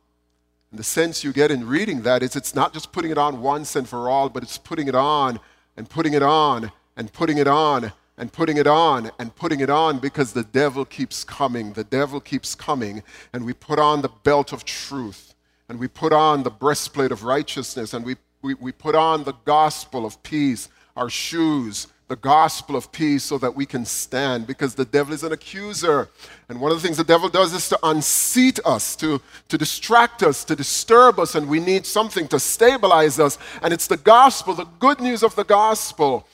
And 0.70 0.78
the 0.78 0.84
sense 0.84 1.24
you 1.24 1.32
get 1.32 1.50
in 1.50 1.66
reading 1.66 2.02
that 2.02 2.22
is 2.22 2.36
it's 2.36 2.54
not 2.54 2.72
just 2.72 2.92
putting 2.92 3.10
it 3.10 3.18
on 3.18 3.42
once 3.42 3.74
and 3.74 3.88
for 3.88 4.08
all, 4.08 4.28
but 4.28 4.44
it's 4.44 4.58
putting 4.58 4.86
it 4.86 4.94
on 4.94 5.40
and 5.76 5.90
putting 5.90 6.12
it 6.12 6.22
on 6.22 6.70
and 6.96 7.12
putting 7.12 7.38
it 7.38 7.48
on 7.48 7.90
and 8.16 8.32
putting 8.32 8.58
it 8.58 8.68
on 8.68 9.10
and 9.18 9.34
putting 9.34 9.58
it 9.58 9.70
on 9.70 9.98
because 9.98 10.32
the 10.32 10.44
devil 10.44 10.84
keeps 10.84 11.24
coming. 11.24 11.72
The 11.72 11.82
devil 11.82 12.20
keeps 12.20 12.54
coming. 12.54 13.02
And 13.32 13.44
we 13.44 13.52
put 13.54 13.80
on 13.80 14.02
the 14.02 14.10
belt 14.22 14.52
of 14.52 14.64
truth 14.64 15.31
and 15.72 15.80
we 15.80 15.88
put 15.88 16.12
on 16.12 16.42
the 16.42 16.50
breastplate 16.50 17.12
of 17.12 17.24
righteousness 17.24 17.94
and 17.94 18.04
we, 18.04 18.16
we, 18.42 18.52
we 18.52 18.72
put 18.72 18.94
on 18.94 19.24
the 19.24 19.32
gospel 19.46 20.04
of 20.04 20.22
peace, 20.22 20.68
our 20.98 21.08
shoes, 21.08 21.86
the 22.08 22.16
gospel 22.16 22.76
of 22.76 22.92
peace 22.92 23.24
so 23.24 23.38
that 23.38 23.56
we 23.56 23.64
can 23.64 23.86
stand 23.86 24.46
because 24.46 24.74
the 24.74 24.84
devil 24.84 25.14
is 25.14 25.22
an 25.22 25.32
accuser. 25.32 26.10
And 26.50 26.60
one 26.60 26.72
of 26.72 26.76
the 26.76 26.86
things 26.86 26.98
the 26.98 27.04
devil 27.04 27.30
does 27.30 27.54
is 27.54 27.70
to 27.70 27.78
unseat 27.84 28.60
us, 28.66 28.94
to, 28.96 29.22
to 29.48 29.56
distract 29.56 30.22
us, 30.22 30.44
to 30.44 30.54
disturb 30.54 31.18
us, 31.18 31.36
and 31.36 31.48
we 31.48 31.58
need 31.58 31.86
something 31.86 32.28
to 32.28 32.38
stabilize 32.38 33.18
us. 33.18 33.38
And 33.62 33.72
it's 33.72 33.86
the 33.86 33.96
gospel, 33.96 34.54
the 34.54 34.66
good 34.78 35.00
news 35.00 35.22
of 35.22 35.34
the 35.36 35.44
gospel 35.44 36.28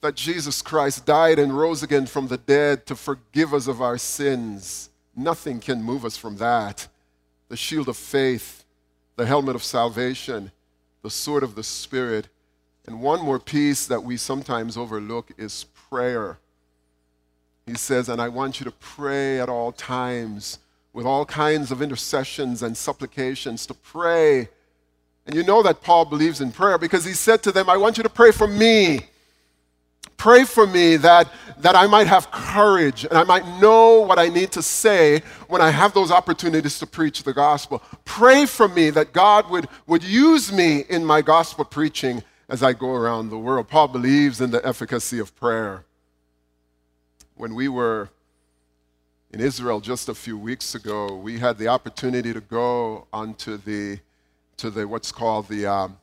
that 0.00 0.16
Jesus 0.16 0.60
Christ 0.60 1.06
died 1.06 1.38
and 1.38 1.56
rose 1.56 1.84
again 1.84 2.06
from 2.06 2.26
the 2.26 2.36
dead 2.38 2.84
to 2.86 2.96
forgive 2.96 3.54
us 3.54 3.68
of 3.68 3.80
our 3.80 3.96
sins. 3.96 4.90
Nothing 5.14 5.60
can 5.60 5.80
move 5.84 6.04
us 6.04 6.16
from 6.16 6.38
that. 6.38 6.88
The 7.48 7.56
shield 7.56 7.88
of 7.88 7.96
faith, 7.96 8.61
the 9.16 9.26
helmet 9.26 9.54
of 9.54 9.62
salvation, 9.62 10.50
the 11.02 11.10
sword 11.10 11.42
of 11.42 11.54
the 11.54 11.62
Spirit. 11.62 12.28
And 12.86 13.00
one 13.00 13.20
more 13.20 13.38
piece 13.38 13.86
that 13.86 14.02
we 14.02 14.16
sometimes 14.16 14.76
overlook 14.76 15.30
is 15.38 15.66
prayer. 15.88 16.38
He 17.66 17.74
says, 17.74 18.08
and 18.08 18.20
I 18.20 18.28
want 18.28 18.58
you 18.58 18.64
to 18.64 18.72
pray 18.72 19.40
at 19.40 19.48
all 19.48 19.72
times 19.72 20.58
with 20.92 21.06
all 21.06 21.24
kinds 21.24 21.70
of 21.70 21.80
intercessions 21.80 22.62
and 22.62 22.76
supplications 22.76 23.66
to 23.66 23.74
pray. 23.74 24.48
And 25.26 25.34
you 25.34 25.44
know 25.44 25.62
that 25.62 25.82
Paul 25.82 26.04
believes 26.04 26.40
in 26.40 26.50
prayer 26.50 26.76
because 26.78 27.04
he 27.04 27.12
said 27.12 27.42
to 27.44 27.52
them, 27.52 27.70
I 27.70 27.76
want 27.76 27.96
you 27.96 28.02
to 28.02 28.08
pray 28.08 28.32
for 28.32 28.48
me. 28.48 29.00
Pray 30.16 30.44
for 30.44 30.66
me 30.66 30.96
that, 30.96 31.28
that 31.58 31.74
I 31.74 31.86
might 31.86 32.06
have 32.06 32.30
courage 32.30 33.04
and 33.04 33.14
I 33.14 33.24
might 33.24 33.46
know 33.60 34.00
what 34.00 34.18
I 34.18 34.28
need 34.28 34.52
to 34.52 34.62
say 34.62 35.22
when 35.48 35.60
I 35.60 35.70
have 35.70 35.94
those 35.94 36.10
opportunities 36.10 36.78
to 36.78 36.86
preach 36.86 37.22
the 37.22 37.32
gospel. 37.32 37.82
Pray 38.04 38.46
for 38.46 38.68
me 38.68 38.90
that 38.90 39.12
God 39.12 39.50
would, 39.50 39.68
would 39.86 40.04
use 40.04 40.52
me 40.52 40.84
in 40.88 41.04
my 41.04 41.22
gospel 41.22 41.64
preaching 41.64 42.22
as 42.48 42.62
I 42.62 42.72
go 42.72 42.90
around 42.92 43.30
the 43.30 43.38
world. 43.38 43.68
Paul 43.68 43.88
believes 43.88 44.40
in 44.40 44.50
the 44.50 44.64
efficacy 44.66 45.18
of 45.18 45.34
prayer. 45.34 45.84
When 47.34 47.54
we 47.54 47.68
were 47.68 48.10
in 49.32 49.40
Israel 49.40 49.80
just 49.80 50.08
a 50.08 50.14
few 50.14 50.36
weeks 50.36 50.74
ago, 50.74 51.16
we 51.16 51.38
had 51.38 51.56
the 51.56 51.68
opportunity 51.68 52.32
to 52.32 52.40
go 52.40 53.06
onto 53.12 53.56
the, 53.56 53.98
to 54.58 54.70
the 54.70 54.86
what's 54.86 55.10
called 55.10 55.48
the, 55.48 55.66
um, 55.66 55.96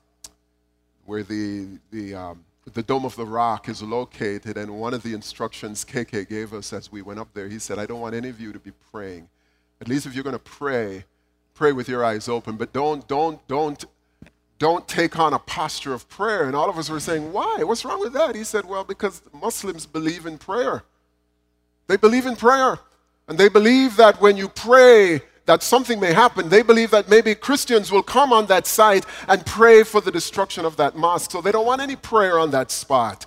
where 1.06 1.24
the, 1.24 1.68
the, 1.92 2.16
um, 2.16 2.44
the 2.74 2.84
Dome 2.84 3.06
of 3.06 3.16
the 3.16 3.26
Rock 3.26 3.70
is 3.70 3.82
located, 3.82 4.58
and 4.58 4.80
one 4.80 4.94
of 4.94 5.04
the 5.04 5.14
instructions 5.14 5.86
KK 5.86 6.28
gave 6.28 6.54
us 6.54 6.74
as 6.74 6.92
we 6.92 7.02
went 7.02 7.20
up 7.20 7.34
there, 7.34 7.48
he 7.48 7.60
said, 7.60 7.80
I 7.80 7.86
don't 7.86 8.02
want 8.02 8.16
any 8.16 8.30
of 8.30 8.40
you 8.40 8.52
to 8.54 8.60
be 8.60 8.72
praying. 8.92 9.30
At 9.82 9.88
least 9.88 10.06
if 10.06 10.14
you're 10.14 10.24
going 10.24 10.36
to 10.36 10.40
pray, 10.40 11.06
pray 11.54 11.72
with 11.72 11.88
your 11.88 12.04
eyes 12.04 12.28
open, 12.28 12.58
but 12.58 12.74
don't, 12.74 13.08
don't, 13.08 13.46
don't, 13.48 13.86
don't 14.58 14.88
take 14.88 15.18
on 15.18 15.34
a 15.34 15.40
posture 15.40 15.94
of 15.94 16.10
prayer. 16.10 16.44
And 16.46 16.56
all 16.56 16.70
of 16.70 16.78
us 16.78 16.90
were 16.90 17.00
saying, 17.00 17.32
Why? 17.32 17.64
What's 17.64 17.86
wrong 17.86 18.02
with 18.02 18.14
that? 18.14 18.36
He 18.36 18.44
said, 18.44 18.66
Well, 18.66 18.84
because 18.84 19.22
Muslims 19.34 19.86
believe 19.86 20.26
in 20.26 20.38
prayer. 20.38 20.84
They 21.88 21.98
believe 21.98 22.26
in 22.26 22.36
prayer. 22.36 22.80
And 23.28 23.38
they 23.38 23.48
believe 23.48 23.96
that 23.98 24.20
when 24.20 24.38
you 24.38 24.50
pray, 24.50 25.22
that 25.50 25.64
something 25.64 26.00
may 26.00 26.14
happen. 26.14 26.48
They 26.48 26.62
believe 26.62 26.92
that 26.92 27.10
maybe 27.10 27.34
Christians 27.34 27.92
will 27.92 28.04
come 28.04 28.32
on 28.32 28.46
that 28.46 28.68
site 28.68 29.04
and 29.28 29.44
pray 29.48 29.82
for 29.82 30.00
the 30.00 30.12
destruction 30.12 30.64
of 30.64 30.78
that 30.78 30.96
mosque. 30.96 31.32
So 31.32 31.42
they 31.42 31.52
don't 31.52 31.66
want 31.66 31.82
any 31.82 31.96
prayer 31.96 32.38
on 32.38 32.52
that 32.52 32.70
spot. 32.70 33.26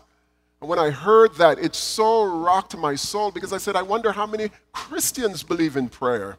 And 0.60 0.70
when 0.70 0.78
I 0.78 0.90
heard 0.90 1.34
that, 1.38 1.58
it 1.58 1.74
so 1.74 2.24
rocked 2.24 2.76
my 2.76 2.94
soul 2.94 3.32
because 3.32 3.52
I 3.52 3.58
said, 3.58 3.74
I 3.74 3.82
wonder 3.82 4.12
how 4.12 4.26
many 4.26 4.52
Christians 4.72 5.42
believe 5.42 5.76
in 5.76 5.88
prayer. 5.88 6.38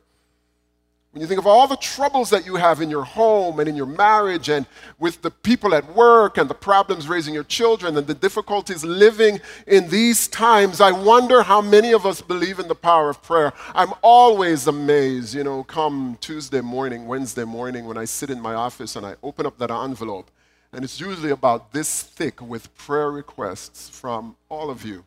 When 1.13 1.21
you 1.21 1.27
think 1.27 1.39
of 1.39 1.45
all 1.45 1.67
the 1.67 1.77
troubles 1.77 2.31
that 2.31 2.43
you 2.43 2.55
have 2.55 2.81
in 2.81 2.89
your 2.89 3.03
home 3.03 3.59
and 3.59 3.69
in 3.69 3.75
your 3.75 3.85
marriage 3.85 4.49
and 4.49 4.65
with 4.97 5.21
the 5.21 5.29
people 5.29 5.75
at 5.75 5.95
work 5.95 6.39
and 6.39 6.49
the 6.49 6.55
problems 6.55 7.07
raising 7.07 7.35
your 7.35 7.43
children 7.43 7.95
and 7.95 8.07
the 8.07 8.15
difficulties 8.15 8.83
living 8.83 9.39
in 9.67 9.89
these 9.89 10.27
times, 10.27 10.81
I 10.81 10.91
wonder 10.91 11.43
how 11.43 11.61
many 11.61 11.91
of 11.91 12.07
us 12.07 12.19
believe 12.19 12.57
in 12.57 12.67
the 12.67 12.73
power 12.73 13.11
of 13.11 13.21
prayer. 13.21 13.53
I'm 13.75 13.93
always 14.01 14.65
amazed, 14.65 15.35
you 15.35 15.43
know, 15.43 15.63
come 15.63 16.17
Tuesday 16.19 16.61
morning, 16.61 17.05
Wednesday 17.05 17.45
morning, 17.45 17.85
when 17.85 17.97
I 17.97 18.05
sit 18.05 18.31
in 18.31 18.41
my 18.41 18.55
office 18.55 18.95
and 18.95 19.05
I 19.05 19.13
open 19.21 19.45
up 19.45 19.59
that 19.59 19.69
envelope, 19.69 20.31
and 20.71 20.83
it's 20.83 20.99
usually 20.99 21.29
about 21.29 21.73
this 21.73 22.01
thick 22.01 22.41
with 22.41 22.75
prayer 22.75 23.11
requests 23.11 23.87
from 23.87 24.35
all 24.49 24.71
of 24.71 24.83
you. 24.83 25.05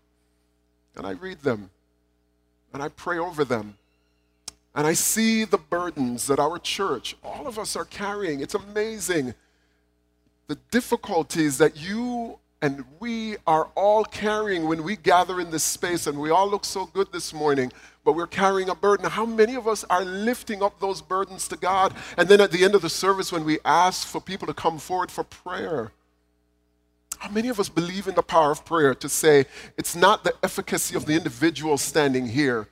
And 0.94 1.04
I 1.04 1.10
read 1.10 1.40
them 1.40 1.70
and 2.72 2.80
I 2.80 2.90
pray 2.90 3.18
over 3.18 3.44
them 3.44 3.78
And 4.76 4.86
I 4.86 4.92
see 4.92 5.44
the 5.44 5.56
burdens 5.58 6.26
that 6.26 6.38
our 6.38 6.58
church, 6.58 7.16
all 7.24 7.46
of 7.46 7.58
us 7.58 7.76
are 7.76 7.86
carrying. 7.86 8.40
It's 8.40 8.54
amazing. 8.54 9.34
The 10.48 10.58
difficulties 10.70 11.56
that 11.58 11.76
you 11.80 12.38
and 12.60 12.84
we 13.00 13.36
are 13.46 13.70
all 13.74 14.04
carrying 14.04 14.66
when 14.66 14.82
we 14.82 14.96
gather 14.96 15.40
in 15.40 15.50
this 15.50 15.62
space, 15.62 16.06
and 16.06 16.18
we 16.18 16.30
all 16.30 16.48
look 16.48 16.64
so 16.64 16.86
good 16.86 17.10
this 17.12 17.32
morning, 17.32 17.72
but 18.04 18.12
we're 18.12 18.26
carrying 18.26 18.68
a 18.68 18.74
burden. 18.74 19.08
How 19.08 19.26
many 19.26 19.54
of 19.54 19.66
us 19.66 19.84
are 19.84 20.04
lifting 20.04 20.62
up 20.62 20.78
those 20.78 21.00
burdens 21.00 21.48
to 21.48 21.56
God? 21.56 21.94
And 22.16 22.28
then 22.28 22.40
at 22.40 22.50
the 22.50 22.62
end 22.62 22.74
of 22.74 22.82
the 22.82 22.90
service, 22.90 23.32
when 23.32 23.44
we 23.44 23.58
ask 23.64 24.06
for 24.06 24.20
people 24.20 24.46
to 24.46 24.54
come 24.54 24.78
forward 24.78 25.10
for 25.10 25.24
prayer, 25.24 25.92
how 27.18 27.30
many 27.30 27.48
of 27.48 27.58
us 27.58 27.70
believe 27.70 28.08
in 28.08 28.14
the 28.14 28.22
power 28.22 28.50
of 28.50 28.64
prayer 28.64 28.94
to 28.94 29.08
say 29.08 29.46
it's 29.78 29.96
not 29.96 30.22
the 30.22 30.34
efficacy 30.42 30.96
of 30.96 31.06
the 31.06 31.14
individual 31.14 31.78
standing 31.78 32.26
here, 32.26 32.68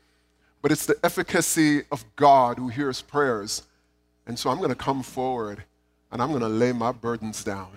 but 0.64 0.72
it's 0.72 0.87
the 0.87 0.96
efficacy 1.05 1.83
of 1.92 2.03
God 2.16 2.57
who 2.57 2.68
hears 2.68 3.03
prayers? 3.03 3.64
And 4.27 4.38
so 4.38 4.48
I'm 4.48 4.57
going 4.57 4.70
to 4.70 4.74
come 4.74 5.03
forward 5.03 5.62
and 6.11 6.22
I'm 6.22 6.31
going 6.31 6.40
to 6.40 6.48
lay 6.48 6.72
my 6.72 6.90
burdens 6.90 7.44
down. 7.44 7.77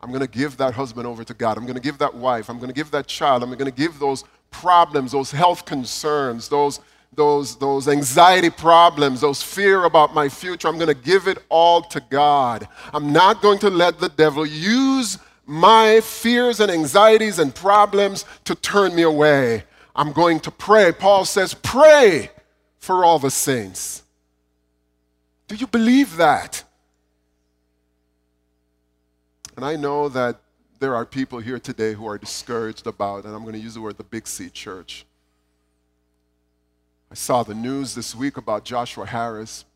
I'm 0.00 0.10
going 0.10 0.20
to 0.20 0.28
give 0.28 0.56
that 0.58 0.72
husband 0.72 1.04
over 1.04 1.24
to 1.24 1.34
God. 1.34 1.58
I'm 1.58 1.64
going 1.64 1.74
to 1.74 1.82
give 1.82 1.98
that 1.98 2.14
wife. 2.14 2.48
I'm 2.48 2.58
going 2.58 2.68
to 2.68 2.74
give 2.74 2.92
that 2.92 3.08
child. 3.08 3.42
I'm 3.42 3.50
going 3.50 3.64
to 3.64 3.76
give 3.76 3.98
those 3.98 4.22
problems, 4.52 5.10
those 5.10 5.32
health 5.32 5.64
concerns, 5.64 6.48
those, 6.48 6.78
those, 7.12 7.56
those 7.56 7.88
anxiety 7.88 8.50
problems, 8.50 9.22
those 9.22 9.42
fear 9.42 9.82
about 9.82 10.14
my 10.14 10.28
future. 10.28 10.68
I'm 10.68 10.76
going 10.78 10.86
to 10.86 10.94
give 10.94 11.26
it 11.26 11.38
all 11.48 11.82
to 11.82 12.00
God. 12.08 12.68
I'm 12.94 13.12
not 13.12 13.42
going 13.42 13.58
to 13.58 13.68
let 13.68 13.98
the 13.98 14.10
devil 14.10 14.46
use 14.46 15.18
my 15.44 16.00
fears 16.00 16.60
and 16.60 16.70
anxieties 16.70 17.40
and 17.40 17.52
problems 17.52 18.24
to 18.44 18.54
turn 18.54 18.94
me 18.94 19.02
away. 19.02 19.64
I'm 19.94 20.12
going 20.12 20.40
to 20.40 20.50
pray. 20.50 20.92
Paul 20.92 21.24
says, 21.24 21.54
pray 21.54 22.30
for 22.78 23.04
all 23.04 23.18
the 23.18 23.30
saints. 23.30 24.02
Do 25.48 25.54
you 25.54 25.66
believe 25.66 26.16
that? 26.16 26.64
And 29.56 29.64
I 29.64 29.76
know 29.76 30.08
that 30.08 30.40
there 30.80 30.94
are 30.94 31.04
people 31.04 31.38
here 31.38 31.58
today 31.58 31.92
who 31.92 32.06
are 32.06 32.18
discouraged 32.18 32.86
about, 32.86 33.24
and 33.24 33.34
I'm 33.34 33.42
going 33.42 33.52
to 33.54 33.60
use 33.60 33.74
the 33.74 33.80
word 33.80 33.98
the 33.98 34.04
Big 34.04 34.26
C 34.26 34.48
church. 34.48 35.04
I 37.10 37.14
saw 37.14 37.42
the 37.42 37.54
news 37.54 37.94
this 37.94 38.14
week 38.14 38.38
about 38.38 38.64
Joshua 38.64 39.04
Harris, 39.04 39.66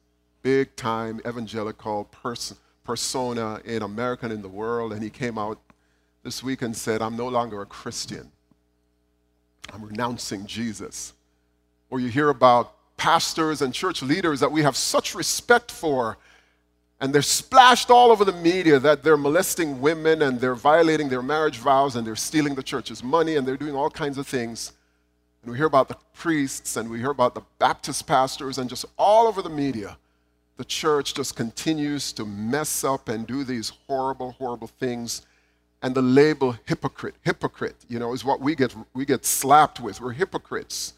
big 0.43 0.75
time 0.77 1.21
evangelical 1.27 2.05
person 2.05 2.57
persona 2.87 3.61
in 3.65 3.83
America 3.83 4.25
and 4.25 4.33
in 4.33 4.43
the 4.43 4.49
world, 4.49 4.93
and 4.93 5.03
he 5.03 5.11
came 5.11 5.37
out 5.37 5.59
this 6.23 6.43
week 6.43 6.63
and 6.63 6.75
said, 6.75 7.03
I'm 7.03 7.17
no 7.17 7.29
longer 7.29 7.61
a 7.61 7.67
Christian. 7.67 8.31
I'm 9.73 9.85
renouncing 9.85 10.47
Jesus. 10.47 11.13
Or 11.91 12.01
you 12.01 12.09
hear 12.09 12.29
about 12.29 12.73
pastors 12.97 13.63
and 13.63 13.73
church 13.73 14.03
leaders 14.03 14.41
that 14.41 14.51
we 14.51 14.63
have 14.63 14.77
such 14.77 15.15
respect 15.15 15.71
for, 15.71 16.17
and 17.01 17.15
they're 17.15 17.23
splashed 17.23 17.91
all 17.91 18.11
over 18.11 18.25
the 18.25 18.33
media 18.33 18.79
that 18.79 19.03
they're 19.03 19.17
molesting 19.17 19.81
women 19.81 20.23
and 20.23 20.41
they're 20.41 20.55
violating 20.55 21.09
their 21.09 21.23
marriage 21.23 21.59
vows 21.59 21.95
and 21.97 22.07
they're 22.07 22.17
stealing 22.17 22.55
the 22.55 22.63
church's 22.63 23.05
money 23.05 23.37
and 23.37 23.47
they're 23.47 23.57
doing 23.57 23.75
all 23.75 23.91
kinds 23.91 24.17
of 24.17 24.27
things. 24.27 24.73
And 25.43 25.53
we 25.53 25.59
hear 25.59 25.67
about 25.67 25.89
the 25.89 25.97
priests 26.15 26.77
and 26.77 26.91
we 26.91 26.99
hear 26.99 27.11
about 27.11 27.35
the 27.35 27.43
Baptist 27.59 28.07
pastors 28.07 28.57
and 28.59 28.71
just 28.71 28.87
all 28.97 29.27
over 29.27 29.43
the 29.43 29.51
media 29.51 29.99
the 30.57 30.65
church 30.65 31.15
just 31.15 31.37
continues 31.37 32.13
to 32.15 32.25
mess 32.25 32.83
up 32.83 33.09
and 33.09 33.27
do 33.27 33.45
these 33.45 33.73
horrible, 33.87 34.33
horrible 34.33 34.69
things. 34.69 35.27
And 35.83 35.95
the 35.95 36.03
label 36.03 36.57
hypocrite, 36.65 37.15
hypocrite, 37.23 37.77
you 37.89 37.99
know, 37.99 38.13
is 38.13 38.25
what 38.25 38.41
we 38.41 38.55
get, 38.55 38.75
we 38.95 39.05
get 39.05 39.25
slapped 39.25 39.79
with. 39.79 40.01
We're 40.01 40.13
hypocrites. 40.13 40.95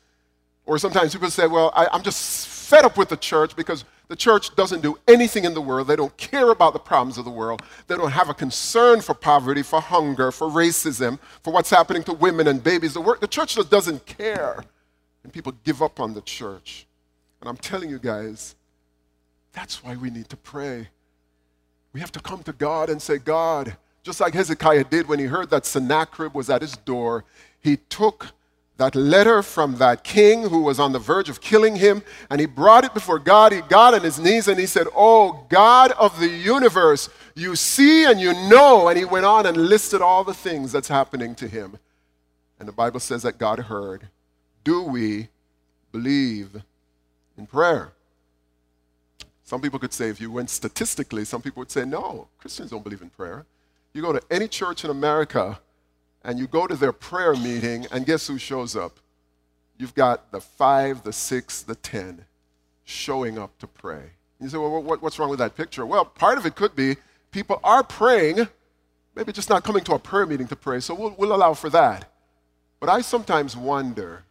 Or 0.67 0.79
sometimes 0.79 1.15
people 1.15 1.31
say, 1.31 1.47
well, 1.47 1.73
I, 1.75 1.89
I'm 1.93 2.03
just 2.03 2.47
fed 2.47 2.85
up 2.85 2.97
with 2.97 3.09
the 3.09 3.17
church 3.17 3.57
because 3.57 3.85
the 4.09 4.17
church 4.17 4.55
doesn't 4.57 4.83
do 4.83 4.99
anything 5.09 5.45
in 5.45 5.55
the 5.55 5.61
world. 5.61 5.87
They 5.89 5.97
don't 5.97 6.17
care 6.17 6.51
about 6.51 6.73
the 6.73 6.79
problems 6.79 7.19
of 7.19 7.25
the 7.25 7.31
world. 7.31 7.63
They 7.87 7.97
don't 7.97 8.11
have 8.11 8.29
a 8.29 8.35
concern 8.35 9.01
for 9.01 9.15
poverty, 9.15 9.63
for 9.63 9.81
hunger, 9.81 10.31
for 10.31 10.49
racism, 10.49 11.19
for 11.43 11.53
what's 11.53 11.71
happening 11.71 12.03
to 12.05 12.13
women 12.13 12.47
and 12.47 12.63
babies. 12.63 12.95
The, 12.95 13.01
work, 13.01 13.21
the 13.21 13.27
church 13.27 13.57
just 13.57 13.71
doesn't 13.71 14.07
care. 14.07 14.65
And 15.25 15.33
people 15.33 15.53
give 15.65 15.83
up 15.83 16.01
on 16.01 16.15
the 16.15 16.23
church. 16.23 16.87
And 17.41 17.49
I'm 17.49 17.57
telling 17.57 17.91
you 17.91 17.99
guys, 17.99 18.55
that's 19.53 19.83
why 19.83 19.97
we 19.97 20.11
need 20.11 20.29
to 20.31 20.37
pray. 20.37 20.89
We 21.93 22.01
have 22.01 22.13
to 22.13 22.21
come 22.21 22.43
to 22.45 22.53
God 22.53 22.91
and 22.91 23.01
say, 23.01 23.19
God, 23.19 23.77
just 24.09 24.23
like 24.23 24.33
Hezekiah 24.33 24.85
did 24.85 25.07
when 25.07 25.19
he 25.19 25.27
heard 25.27 25.51
that 25.51 25.67
Sennacherib 25.67 26.33
was 26.33 26.49
at 26.49 26.63
his 26.63 26.79
door, 26.79 27.27
he 27.61 27.77
took 27.77 28.29
that 28.79 28.95
letter 28.95 29.43
from 29.43 29.77
that 29.77 30.03
king 30.03 30.49
who 30.49 30.63
was 30.63 30.81
on 30.81 30.93
the 30.93 30.99
verge 30.99 31.29
of 31.29 31.43
killing 31.43 31.77
him, 31.77 32.03
and 32.31 32.41
he 32.41 32.47
brought 32.47 32.85
it 32.85 32.95
before 32.95 33.19
God. 33.19 33.53
He 33.53 33.61
got 33.61 33.93
on 33.93 34.03
his 34.03 34.19
knees 34.19 34.49
and 34.49 34.59
he 34.59 34.65
said, 34.65 34.87
Oh, 34.97 35.45
God 35.51 35.93
of 35.93 36.19
the 36.21 36.29
universe, 36.29 37.11
you 37.35 37.55
see 37.55 38.07
and 38.07 38.19
you 38.19 38.33
know. 38.33 38.89
And 38.89 38.99
he 38.99 39.05
went 39.05 39.27
on 39.27 39.45
and 39.45 39.59
listed 39.59 40.01
all 40.01 40.25
the 40.25 40.33
things 40.33 40.73
that's 40.73 40.89
happening 40.89 41.35
to 41.35 41.47
him. 41.47 41.77
And 42.59 42.67
the 42.67 42.73
Bible 42.73 43.01
says 43.01 43.25
that 43.25 43.37
God 43.37 43.59
heard. 43.59 44.09
Do 44.65 44.85
we 44.85 45.29
believe 45.93 46.63
in 47.37 47.47
prayer? 47.47 47.93
Some 49.45 49.61
people 49.61 49.79
could 49.79 49.93
say, 49.93 50.09
if 50.09 50.19
you 50.19 50.33
went 50.33 50.49
statistically, 50.49 51.27
some 51.27 51.43
people 51.43 51.61
would 51.61 51.71
say, 51.71 51.85
no, 51.85 52.29
Christians 52.39 52.71
don't 52.71 52.83
believe 52.83 53.03
in 53.03 53.11
prayer. 53.11 53.45
You 53.99 54.05
go 54.05 54.13
to 54.13 54.23
any 54.31 54.47
church 54.47 54.85
in 54.85 54.91
America 54.91 55.59
and 56.23 56.39
you 56.39 56.47
go 56.47 56.69
to 56.69 56.77
their 56.77 56.93
prayer 56.93 57.35
meeting, 57.35 57.85
and 57.91 58.07
guess 58.07 58.29
who 58.29 58.39
shows 58.39 58.77
up? 58.77 59.01
You've 59.77 59.93
got 59.97 60.31
the 60.31 60.41
five, 60.41 61.03
the 61.03 61.13
six, 61.13 61.63
the 61.63 61.75
ten 61.75 62.25
showing 62.85 63.41
up 63.41 63.59
to 63.59 63.67
pray. 63.67 64.13
You 64.41 64.49
say, 64.49 64.57
well, 64.57 64.81
what, 64.85 65.03
what's 65.03 65.19
wrong 65.19 65.31
with 65.31 65.41
that 65.41 65.57
picture? 65.57 65.85
Well, 65.85 66.05
part 66.05 66.39
of 66.39 66.47
it 66.47 66.55
could 66.55 66.77
be 66.77 66.95
people 67.33 67.59
are 67.65 67.83
praying, 67.83 68.47
maybe 69.17 69.33
just 69.33 69.51
not 69.51 69.65
coming 69.65 69.83
to 69.83 69.95
a 69.95 69.99
prayer 69.99 70.27
meeting 70.27 70.47
to 70.47 70.55
pray, 70.55 70.79
so 70.79 70.95
we'll, 70.95 71.17
we'll 71.19 71.35
allow 71.35 71.53
for 71.53 71.69
that. 71.71 72.09
But 72.79 72.91
I 72.91 73.01
sometimes 73.01 73.57
wonder 73.57 74.23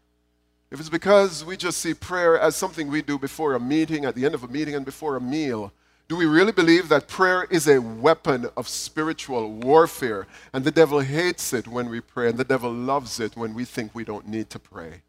if 0.71 0.79
it's 0.79 0.87
because 0.87 1.43
we 1.43 1.57
just 1.57 1.79
see 1.79 1.93
prayer 1.93 2.39
as 2.39 2.55
something 2.55 2.87
we 2.87 3.01
do 3.01 3.19
before 3.19 3.53
a 3.53 3.59
meeting, 3.59 4.05
at 4.05 4.15
the 4.15 4.23
end 4.23 4.33
of 4.33 4.45
a 4.45 4.47
meeting, 4.47 4.75
and 4.75 4.85
before 4.85 5.17
a 5.17 5.21
meal. 5.21 5.73
Do 6.07 6.15
we 6.15 6.25
really 6.25 6.53
believe 6.53 6.87
that 6.87 7.09
prayer 7.09 7.45
is 7.49 7.67
a 7.67 7.81
weapon 7.81 8.49
of 8.55 8.69
spiritual 8.69 9.51
warfare 9.51 10.25
and 10.53 10.63
the 10.63 10.71
devil 10.71 11.01
hates 11.01 11.51
it 11.51 11.67
when 11.67 11.89
we 11.89 11.99
pray 11.99 12.29
and 12.29 12.37
the 12.37 12.45
devil 12.45 12.71
loves 12.71 13.19
it 13.19 13.35
when 13.35 13.53
we 13.53 13.65
think 13.65 13.93
we 13.93 14.05
don't 14.05 14.27
need 14.27 14.49
to 14.51 14.59
pray? 14.59 15.01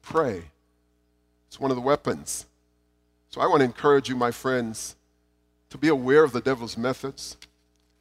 Pray. 0.00 0.44
It's 1.48 1.60
one 1.60 1.70
of 1.70 1.76
the 1.76 1.82
weapons. 1.82 2.46
So 3.28 3.42
I 3.42 3.46
want 3.46 3.60
to 3.60 3.66
encourage 3.66 4.08
you, 4.08 4.16
my 4.16 4.30
friends, 4.30 4.96
to 5.68 5.76
be 5.76 5.88
aware 5.88 6.24
of 6.24 6.32
the 6.32 6.40
devil's 6.40 6.78
methods. 6.78 7.36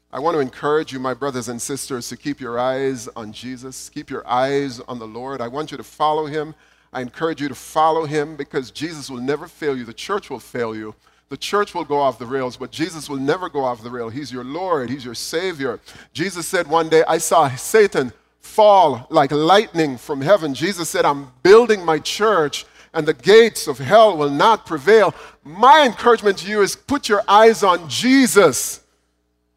I 0.10 0.20
want 0.20 0.36
to 0.36 0.40
encourage 0.42 0.94
you, 0.94 1.00
my 1.00 1.14
brothers 1.14 1.50
and 1.50 1.62
sisters, 1.62 2.08
to 2.10 2.18
keep 2.18 2.40
your 2.40 2.58
eyes 2.58 3.10
on 3.16 3.34
Jesus, 3.34 3.90
keep 3.90 4.10
your 4.10 4.26
eyes 4.26 4.80
on 4.82 5.00
the 5.00 5.08
Lord. 5.08 5.42
I 5.42 5.50
want 5.50 5.72
you 5.72 5.78
to 5.78 5.84
follow 5.84 6.28
him. 6.28 6.56
I 6.94 7.02
encourage 7.02 7.42
you 7.42 7.50
to 7.50 7.56
follow 7.56 8.06
him 8.06 8.38
because 8.38 8.72
Jesus 8.72 9.10
will 9.10 9.22
never 9.22 9.48
fail 9.48 9.78
you. 9.78 9.84
The 9.84 9.94
church 9.94 10.30
will 10.30 10.40
fail 10.40 10.74
you. 10.76 10.96
The 11.32 11.38
church 11.38 11.74
will 11.74 11.86
go 11.86 11.98
off 11.98 12.20
the 12.20 12.26
rails, 12.26 12.58
but 12.58 12.72
Jesus 12.72 13.10
will 13.10 13.16
never 13.16 13.48
go 13.48 13.64
off 13.64 13.82
the 13.82 13.90
rail. 13.90 14.10
He's 14.10 14.34
your 14.34 14.44
Lord, 14.44 14.90
He's 14.90 15.06
your 15.06 15.16
Savior. 15.16 15.80
Jesus 16.12 16.46
said 16.46 16.68
one 16.68 16.90
day, 16.90 17.06
I 17.08 17.20
saw 17.20 17.48
Satan 17.56 18.12
fall 18.42 19.08
like 19.10 19.32
lightning 19.32 19.96
from 19.96 20.20
heaven. 20.20 20.54
Jesus 20.54 20.90
said, 20.90 21.06
I'm 21.06 21.32
building 21.42 21.86
my 21.86 22.00
church 22.00 22.66
and 22.94 23.08
the 23.08 23.14
gates 23.14 23.70
of 23.70 23.78
hell 23.78 24.18
will 24.18 24.30
not 24.30 24.66
prevail. 24.66 25.16
My 25.46 25.86
encouragement 25.86 26.40
to 26.40 26.50
you 26.50 26.64
is 26.64 26.76
put 26.76 27.08
your 27.08 27.24
eyes 27.30 27.64
on 27.64 27.88
Jesus. 27.88 28.82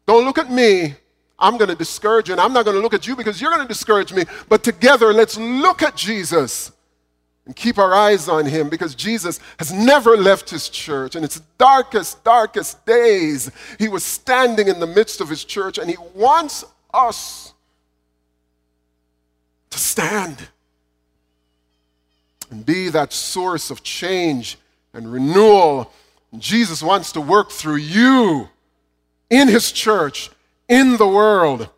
Don't 0.05 0.23
look 0.23 0.37
at 0.37 0.49
me. 0.49 0.95
I'm 1.37 1.57
going 1.57 1.67
to 1.67 1.75
discourage 1.75 2.29
you, 2.29 2.35
and 2.35 2.39
I'm 2.39 2.53
not 2.53 2.63
going 2.63 2.77
to 2.77 2.81
look 2.81 2.93
at 2.93 3.05
you 3.05 3.17
because 3.17 3.41
you're 3.41 3.51
going 3.51 3.63
to 3.63 3.67
discourage 3.67 4.13
me. 4.13 4.23
But 4.47 4.63
together, 4.63 5.11
let's 5.11 5.37
look 5.37 5.81
at 5.81 5.97
Jesus 5.97 6.71
and 7.45 7.55
keep 7.55 7.77
our 7.77 7.93
eyes 7.93 8.27
on 8.27 8.45
him 8.45 8.69
because 8.69 8.95
Jesus 8.95 9.39
has 9.59 9.71
never 9.71 10.17
left 10.17 10.49
his 10.49 10.67
church. 10.67 11.15
In 11.15 11.23
its 11.23 11.39
darkest, 11.57 12.23
darkest 12.23 12.85
days, 12.85 13.51
he 13.77 13.87
was 13.87 14.03
standing 14.03 14.67
in 14.67 14.79
the 14.79 14.87
midst 14.87 15.21
of 15.21 15.29
his 15.29 15.43
church 15.43 15.77
and 15.77 15.89
he 15.89 15.97
wants 16.15 16.65
us 16.93 17.53
to 19.69 19.77
stand 19.77 20.47
and 22.49 22.65
be 22.65 22.89
that 22.89 23.13
source 23.13 23.69
of 23.69 23.83
change 23.83 24.57
and 24.93 25.11
renewal. 25.11 25.91
And 26.31 26.41
Jesus 26.41 26.81
wants 26.81 27.11
to 27.11 27.21
work 27.21 27.51
through 27.51 27.77
you 27.77 28.49
in 29.29 29.47
his 29.47 29.71
church, 29.71 30.31
in 30.67 30.97
the 30.97 31.07
world. 31.07 31.69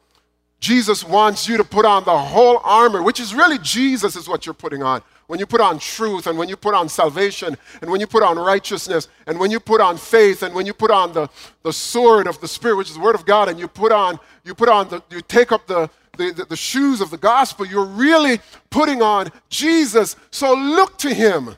Jesus 0.59 1.03
wants 1.03 1.47
you 1.47 1.57
to 1.57 1.63
put 1.63 1.85
on 1.85 2.03
the 2.05 2.17
whole 2.17 2.61
armor, 2.63 3.03
which 3.03 3.19
is 3.19 3.35
really 3.35 3.59
Jesus, 3.59 4.15
is 4.15 4.29
what 4.29 4.45
you're 4.45 4.53
putting 4.53 4.81
on 4.81 5.01
when 5.27 5.39
you 5.39 5.45
put 5.45 5.61
on 5.61 5.77
truth 5.77 6.25
and 6.25 6.37
when 6.37 6.49
you 6.49 6.55
put 6.55 6.73
on 6.73 6.89
salvation 6.89 7.57
and 7.81 7.91
when 7.91 7.99
you 7.99 8.07
put 8.07 8.23
on 8.23 8.37
righteousness 8.39 9.09
and 9.27 9.37
when 9.39 9.51
you 9.51 9.59
put 9.59 9.81
on 9.81 9.97
faith 9.97 10.41
and 10.41 10.55
when 10.55 10.65
you 10.65 10.73
put 10.73 10.89
on 10.89 11.13
the, 11.13 11.29
the 11.63 11.73
sword 11.73 12.27
of 12.27 12.39
the 12.39 12.47
Spirit, 12.47 12.77
which 12.77 12.89
is 12.89 12.95
the 12.95 13.01
Word 13.01 13.15
of 13.15 13.25
God, 13.25 13.49
and 13.49 13.59
you 13.59 13.67
put 13.67 13.91
on, 13.91 14.19
you 14.43 14.55
put 14.55 14.69
on 14.69 14.87
the, 14.87 15.03
you 15.11 15.21
take 15.21 15.51
up 15.51 15.67
the, 15.67 15.89
the, 16.17 16.31
the, 16.31 16.45
the 16.45 16.55
shoes 16.55 17.01
of 17.01 17.09
the 17.09 17.17
gospel, 17.17 17.65
you're 17.65 17.85
really 17.85 18.39
putting 18.69 19.01
on 19.01 19.29
Jesus. 19.49 20.15
So 20.31 20.53
look 20.53 20.97
to 20.99 21.13
Him. 21.13 21.57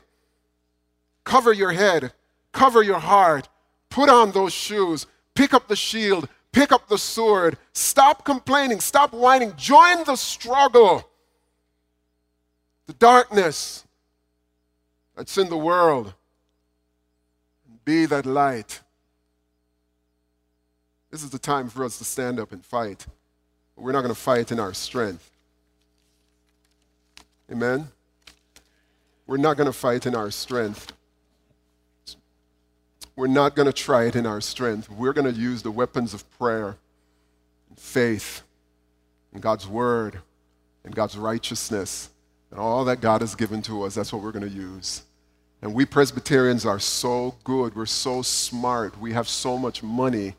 Cover 1.24 1.52
your 1.52 1.70
head, 1.70 2.12
cover 2.52 2.82
your 2.82 2.98
heart, 2.98 3.48
put 3.88 4.08
on 4.08 4.32
those 4.32 4.52
shoes, 4.52 5.06
pick 5.34 5.54
up 5.54 5.68
the 5.68 5.76
shield, 5.76 6.28
pick 6.50 6.72
up 6.72 6.88
the 6.88 6.98
sword. 6.98 7.56
Stop 7.72 8.24
complaining, 8.24 8.80
stop 8.80 9.12
whining, 9.12 9.54
join 9.56 10.02
the 10.04 10.16
struggle. 10.16 11.09
The 12.90 12.96
darkness 12.96 13.86
that's 15.16 15.38
in 15.38 15.48
the 15.48 15.56
world. 15.56 16.12
and 17.68 17.84
Be 17.84 18.04
that 18.06 18.26
light. 18.26 18.80
This 21.12 21.22
is 21.22 21.30
the 21.30 21.38
time 21.38 21.68
for 21.68 21.84
us 21.84 21.98
to 21.98 22.04
stand 22.04 22.40
up 22.40 22.50
and 22.50 22.64
fight. 22.64 23.06
But 23.76 23.84
we're 23.84 23.92
not 23.92 24.00
going 24.00 24.12
to 24.12 24.20
fight 24.20 24.50
in 24.50 24.58
our 24.58 24.74
strength. 24.74 25.30
Amen? 27.48 27.86
We're 29.24 29.36
not 29.36 29.56
going 29.56 29.68
to 29.68 29.72
fight 29.72 30.04
in 30.04 30.16
our 30.16 30.32
strength. 30.32 30.92
We're 33.14 33.28
not 33.28 33.54
going 33.54 33.66
to 33.66 33.72
try 33.72 34.06
it 34.06 34.16
in 34.16 34.26
our 34.26 34.40
strength. 34.40 34.90
We're 34.90 35.12
going 35.12 35.32
to 35.32 35.40
use 35.40 35.62
the 35.62 35.70
weapons 35.70 36.12
of 36.12 36.28
prayer 36.40 36.76
and 37.68 37.78
faith 37.78 38.42
and 39.32 39.40
God's 39.40 39.68
word 39.68 40.18
and 40.82 40.92
God's 40.92 41.16
righteousness 41.16 42.10
and 42.50 42.60
all 42.60 42.84
that 42.84 43.00
God 43.00 43.20
has 43.20 43.34
given 43.34 43.62
to 43.62 43.82
us. 43.82 43.94
That's 43.94 44.12
what 44.12 44.22
we're 44.22 44.32
going 44.32 44.48
to 44.48 44.54
use. 44.54 45.02
And 45.62 45.74
we 45.74 45.84
Presbyterians 45.84 46.64
are 46.64 46.78
so 46.78 47.36
good. 47.44 47.76
We're 47.76 47.86
so 47.86 48.22
smart. 48.22 48.98
We 49.00 49.12
have 49.12 49.28
so 49.28 49.58
much 49.58 49.82
money 49.82 50.34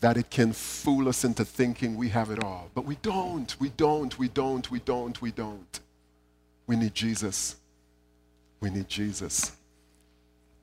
that 0.00 0.16
it 0.16 0.30
can 0.30 0.52
fool 0.52 1.08
us 1.08 1.24
into 1.24 1.44
thinking 1.44 1.96
we 1.96 2.08
have 2.08 2.30
it 2.30 2.42
all. 2.42 2.70
But 2.74 2.86
we 2.86 2.96
don't. 2.96 3.54
We 3.60 3.68
don't. 3.68 4.18
We 4.18 4.28
don't. 4.28 4.70
We 4.70 4.80
don't. 4.80 5.22
We 5.22 5.30
don't. 5.30 5.80
We 6.66 6.76
need 6.76 6.94
Jesus. 6.94 7.56
We 8.60 8.70
need 8.70 8.88
Jesus. 8.88 9.52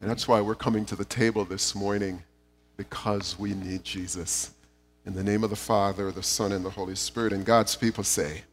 And 0.02 0.10
that's 0.10 0.28
why 0.28 0.42
we're 0.42 0.56
coming 0.56 0.86
to 0.86 0.96
the 0.96 1.06
table 1.06 1.46
this 1.46 1.74
morning 1.76 2.24
because 2.78 3.38
we 3.40 3.54
need 3.54 3.84
Jesus. 3.84 4.52
In 5.06 5.13
the 5.13 5.24
name 5.24 5.44
of 5.44 5.50
the 5.50 5.56
Father, 5.56 6.12
the 6.12 6.24
Son, 6.24 6.52
and 6.52 6.66
the 6.66 6.70
Holy 6.70 6.96
Spirit. 6.96 7.34
And 7.34 7.46
God's 7.46 7.76
people 7.76 8.04
say, 8.04 8.44